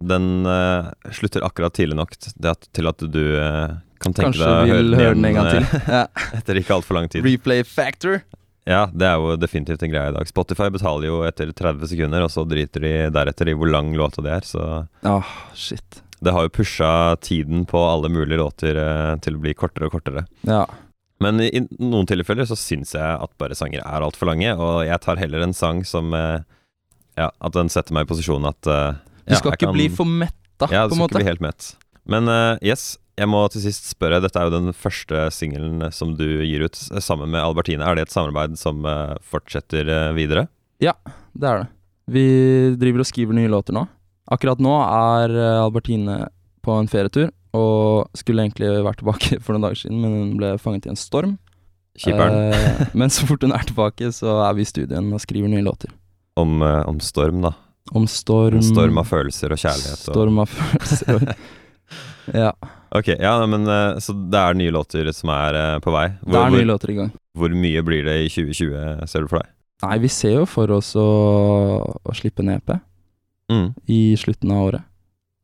den 0.00 0.46
uh, 0.48 0.90
slutter 1.12 1.44
akkurat 1.44 1.74
tidlig 1.76 1.98
nok 1.98 2.16
til 2.16 2.88
at 2.88 3.04
du 3.04 3.22
uh, 3.36 3.78
kan 4.00 4.14
tenke 4.16 4.32
Kanskje 4.32 4.48
deg 4.48 4.72
å 4.72 4.76
vil 4.78 4.94
høre 4.96 5.16
den 5.16 5.26
en 5.28 5.36
gang 5.36 5.48
til. 5.52 5.66
ja. 5.84 6.04
eh, 6.06 6.28
etter 6.40 6.60
ikke 6.60 6.76
altfor 6.78 6.96
lang 6.96 7.08
tid. 7.12 7.24
Replay 7.26 7.64
factor. 7.68 8.22
Ja, 8.68 8.86
det 8.92 9.08
er 9.08 9.18
jo 9.20 9.34
definitivt 9.40 9.82
en 9.84 9.92
greie 9.92 10.12
i 10.12 10.14
dag. 10.14 10.28
Spotify 10.28 10.68
betaler 10.72 11.08
jo 11.08 11.22
etter 11.26 11.50
30 11.56 11.90
sekunder, 11.90 12.24
og 12.24 12.32
så 12.32 12.46
driter 12.48 12.84
de 12.84 12.92
deretter 13.12 13.50
i 13.50 13.56
hvor 13.56 13.68
lang 13.68 13.92
låta 13.98 14.24
det 14.24 14.36
er. 14.38 14.46
Så 14.46 14.62
oh, 15.10 15.34
shit. 15.56 16.00
det 16.20 16.32
har 16.36 16.46
jo 16.46 16.54
pusha 16.60 16.92
tiden 17.24 17.66
på 17.68 17.82
alle 17.88 18.12
mulige 18.12 18.40
låter 18.40 18.78
uh, 18.80 19.16
til 19.20 19.36
å 19.36 19.42
bli 19.42 19.56
kortere 19.58 19.90
og 19.90 19.98
kortere. 19.98 20.24
Ja. 20.48 20.64
Men 21.20 21.42
i, 21.44 21.50
i 21.52 21.64
noen 21.82 22.08
tilfeller 22.08 22.48
så 22.48 22.56
syns 22.56 22.94
jeg 22.96 23.04
at 23.04 23.36
bare 23.40 23.58
sanger 23.58 23.84
er 23.84 24.06
altfor 24.06 24.30
lange, 24.30 24.54
og 24.56 24.86
jeg 24.88 25.04
tar 25.04 25.20
heller 25.20 25.44
en 25.44 25.56
sang 25.56 25.84
som 25.84 26.14
Ja, 27.18 27.26
at 27.28 27.52
den 27.52 27.68
setter 27.68 27.92
meg 27.92 28.06
i 28.06 28.08
posisjonen 28.08 28.48
at 28.48 28.68
Du 29.30 29.36
skal 29.38 29.54
ikke 29.56 29.66
kan- 29.68 29.76
bli 29.78 29.88
for 29.88 30.04
metta, 30.08 30.68
Ja, 30.70 30.84
på 30.86 30.90
du 30.90 30.94
en 30.94 30.96
skal 30.96 31.02
måte. 31.04 31.10
ikke 31.14 31.22
bli 31.24 31.30
helt 31.30 31.40
mett. 31.46 31.68
Men 32.10 32.28
uh, 32.28 32.58
yes, 32.62 32.98
jeg 33.20 33.28
må 33.28 33.42
til 33.52 33.62
sist 33.62 33.86
spørre. 33.90 34.20
Dette 34.24 34.36
er 34.40 34.48
jo 34.48 34.54
den 34.58 34.72
første 34.76 35.26
singelen 35.32 35.92
som 35.92 36.14
du 36.16 36.24
gir 36.44 36.64
ut 36.64 36.74
sammen 37.04 37.30
med 37.30 37.40
Albertine. 37.44 37.84
Er 37.84 37.94
det 37.98 38.08
et 38.08 38.14
samarbeid 38.14 38.56
som 38.58 38.84
uh, 38.88 39.14
fortsetter 39.22 39.88
uh, 39.88 40.12
videre? 40.16 40.48
Det 40.80 41.46
er 41.46 41.62
det. 41.62 41.68
Vi 42.10 42.24
driver 42.80 43.04
og 43.04 43.06
skriver 43.06 43.36
nye 43.36 43.48
låter 43.52 43.76
nå. 43.76 43.84
Akkurat 44.30 44.58
nå 44.62 44.72
er 44.82 45.30
eh, 45.34 45.58
Albertine 45.62 46.16
på 46.62 46.74
en 46.78 46.88
ferietur, 46.90 47.30
og 47.56 48.08
skulle 48.18 48.44
egentlig 48.44 48.68
vært 48.86 49.00
tilbake 49.02 49.38
for 49.44 49.54
noen 49.54 49.64
dager 49.68 49.78
siden, 49.82 50.00
men 50.02 50.12
hun 50.16 50.32
ble 50.40 50.50
fanget 50.62 50.86
i 50.86 50.90
en 50.92 50.98
storm. 50.98 51.36
Skipperen. 51.98 52.52
Eh, 52.54 52.82
men 52.94 53.10
så 53.10 53.26
fort 53.28 53.42
hun 53.46 53.52
er 53.54 53.66
tilbake, 53.66 54.10
så 54.14 54.40
er 54.48 54.54
vi 54.58 54.62
i 54.66 54.70
studien 54.70 55.12
og 55.14 55.22
skriver 55.22 55.50
nye 55.52 55.62
låter. 55.66 55.90
Om, 56.40 56.60
eh, 56.62 56.82
om 56.90 56.98
storm, 57.02 57.42
da. 57.46 57.52
Om 57.92 58.04
storm 58.06 58.60
En 58.60 58.62
storm 58.62 58.98
av 59.02 59.08
følelser 59.10 59.50
og 59.54 59.58
kjærlighet. 59.58 60.02
Og... 60.08 60.14
Storm 60.14 60.38
av 60.42 60.50
følelser. 60.52 61.16
og- 61.16 61.32
ja. 62.44 62.52
Ok, 62.94 63.08
ja, 63.18 63.32
men 63.46 63.66
eh, 63.70 63.98
Så 64.02 64.14
det 64.30 64.38
er 64.38 64.54
nye 64.58 64.70
låter 64.74 65.06
som 65.14 65.30
er 65.34 65.54
eh, 65.58 65.78
på 65.82 65.92
vei. 65.94 66.08
Det 66.26 66.38
er 66.38 66.50
nye 66.54 66.68
låter 66.68 66.90
i 66.90 66.98
gang. 67.00 67.10
hvor 67.38 67.50
mye 67.54 67.82
blir 67.86 68.04
det 68.06 68.16
i 68.24 68.28
2020, 68.30 69.06
ser 69.10 69.26
du 69.26 69.28
for 69.30 69.42
deg? 69.42 69.50
Nei, 69.82 69.96
vi 70.02 70.08
ser 70.12 70.34
jo 70.40 70.46
for 70.50 70.70
oss 70.76 70.90
å, 71.00 71.06
å 72.04 72.14
slippe 72.18 72.44
en 72.44 72.54
EP 72.58 72.76
Mm, 73.50 73.72
i 73.90 74.14
slutten 74.14 74.50
av 74.54 74.60
året. 74.68 74.82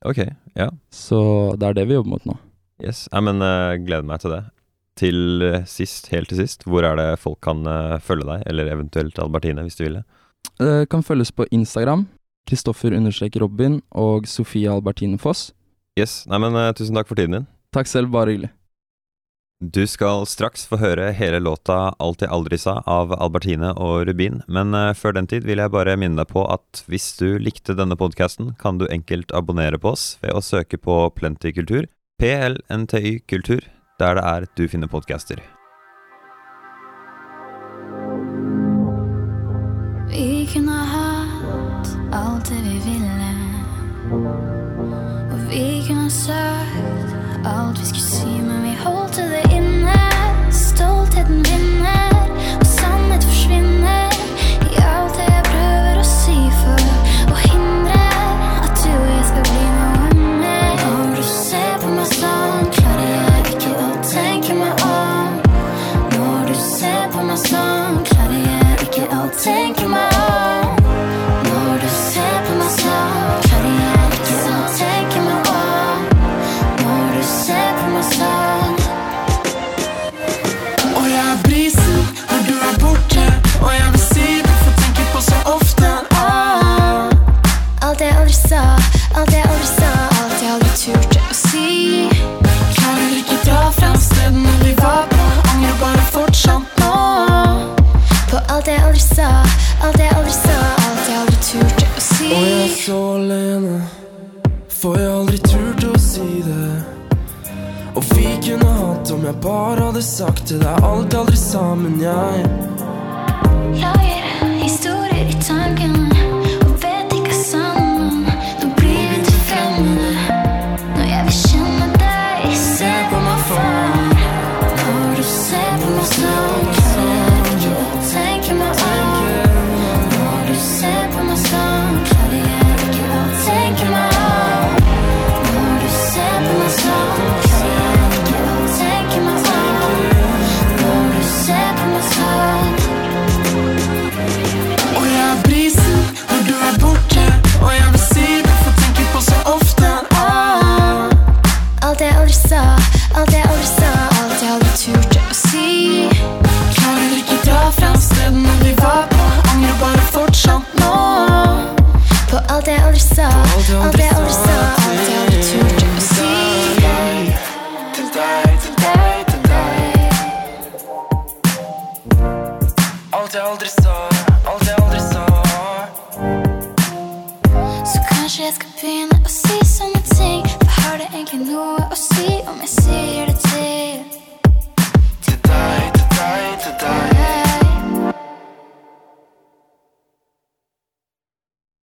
ok, 0.06 0.18
ja. 0.54 0.68
Så 0.94 1.18
det 1.58 1.66
er 1.66 1.74
det 1.80 1.86
vi 1.88 1.96
jobber 1.96 2.12
mot 2.12 2.26
nå. 2.28 2.36
Yes. 2.78 3.08
Ja, 3.10 3.18
men 3.24 3.42
eh, 3.42 3.78
gleder 3.82 4.06
meg 4.06 4.20
til 4.22 4.30
det. 4.30 4.44
Til 4.96 5.42
sist, 5.66 6.06
helt 6.14 6.30
til 6.30 6.38
sist, 6.38 6.62
hvor 6.70 6.86
er 6.86 6.94
det 7.00 7.08
folk 7.18 7.40
kan 7.42 7.66
følge 8.00 8.28
deg, 8.28 8.44
eller 8.46 8.70
eventuelt 8.72 9.18
Albertine, 9.18 9.64
hvis 9.66 9.74
du 9.76 9.82
vil 9.88 9.98
det? 9.98 10.04
Det 10.62 10.76
kan 10.92 11.02
følges 11.02 11.32
på 11.34 11.44
Instagram. 11.52 12.06
Kristoffer 12.46 12.94
understrek 12.96 13.38
Robin 13.42 13.80
og 13.90 14.28
Sofie 14.30 14.70
Albertine 14.70 15.18
Foss. 15.18 15.50
Yes. 15.98 16.24
Nei, 16.30 16.40
men 16.42 16.56
uh, 16.56 16.70
tusen 16.76 16.96
takk 16.96 17.08
for 17.10 17.18
tiden 17.18 17.40
din. 17.40 17.50
Takk 17.74 17.90
selv, 17.90 18.12
bare 18.14 18.34
hyggelig. 18.34 18.52
Du 19.60 19.86
skal 19.88 20.26
straks 20.28 20.66
få 20.68 20.76
høre 20.76 21.06
hele 21.16 21.38
låta 21.40 21.94
Alt 21.96 22.20
jeg 22.20 22.28
aldri 22.28 22.58
sa 22.60 22.82
av 22.84 23.14
Albertine 23.16 23.70
og 23.72 24.02
Rubin, 24.04 24.42
men 24.52 24.76
eh, 24.76 24.92
før 24.92 25.16
den 25.16 25.30
tid 25.32 25.48
vil 25.48 25.62
jeg 25.62 25.72
bare 25.72 25.96
minne 25.96 26.20
deg 26.20 26.28
på 26.28 26.44
at 26.52 26.84
hvis 26.92 27.08
du 27.16 27.38
likte 27.40 27.72
denne 27.72 27.96
podkasten, 27.96 28.52
kan 28.60 28.76
du 28.76 28.84
enkelt 28.92 29.32
abonnere 29.32 29.80
på 29.80 29.94
oss 29.96 30.18
ved 30.20 30.36
å 30.36 30.44
søke 30.44 30.76
på 30.76 31.00
Plenty 31.16 31.56
Kultur, 31.56 31.88
PLNTY 32.20 33.22
Kultur, 33.24 33.64
der 33.96 34.20
det 34.20 34.28
er 34.36 34.50
du 34.60 34.66
finner 34.68 34.92
podcaster. 34.92 35.40
Vi 46.06 46.10
kunne 46.10 46.24
sagt 46.24 48.15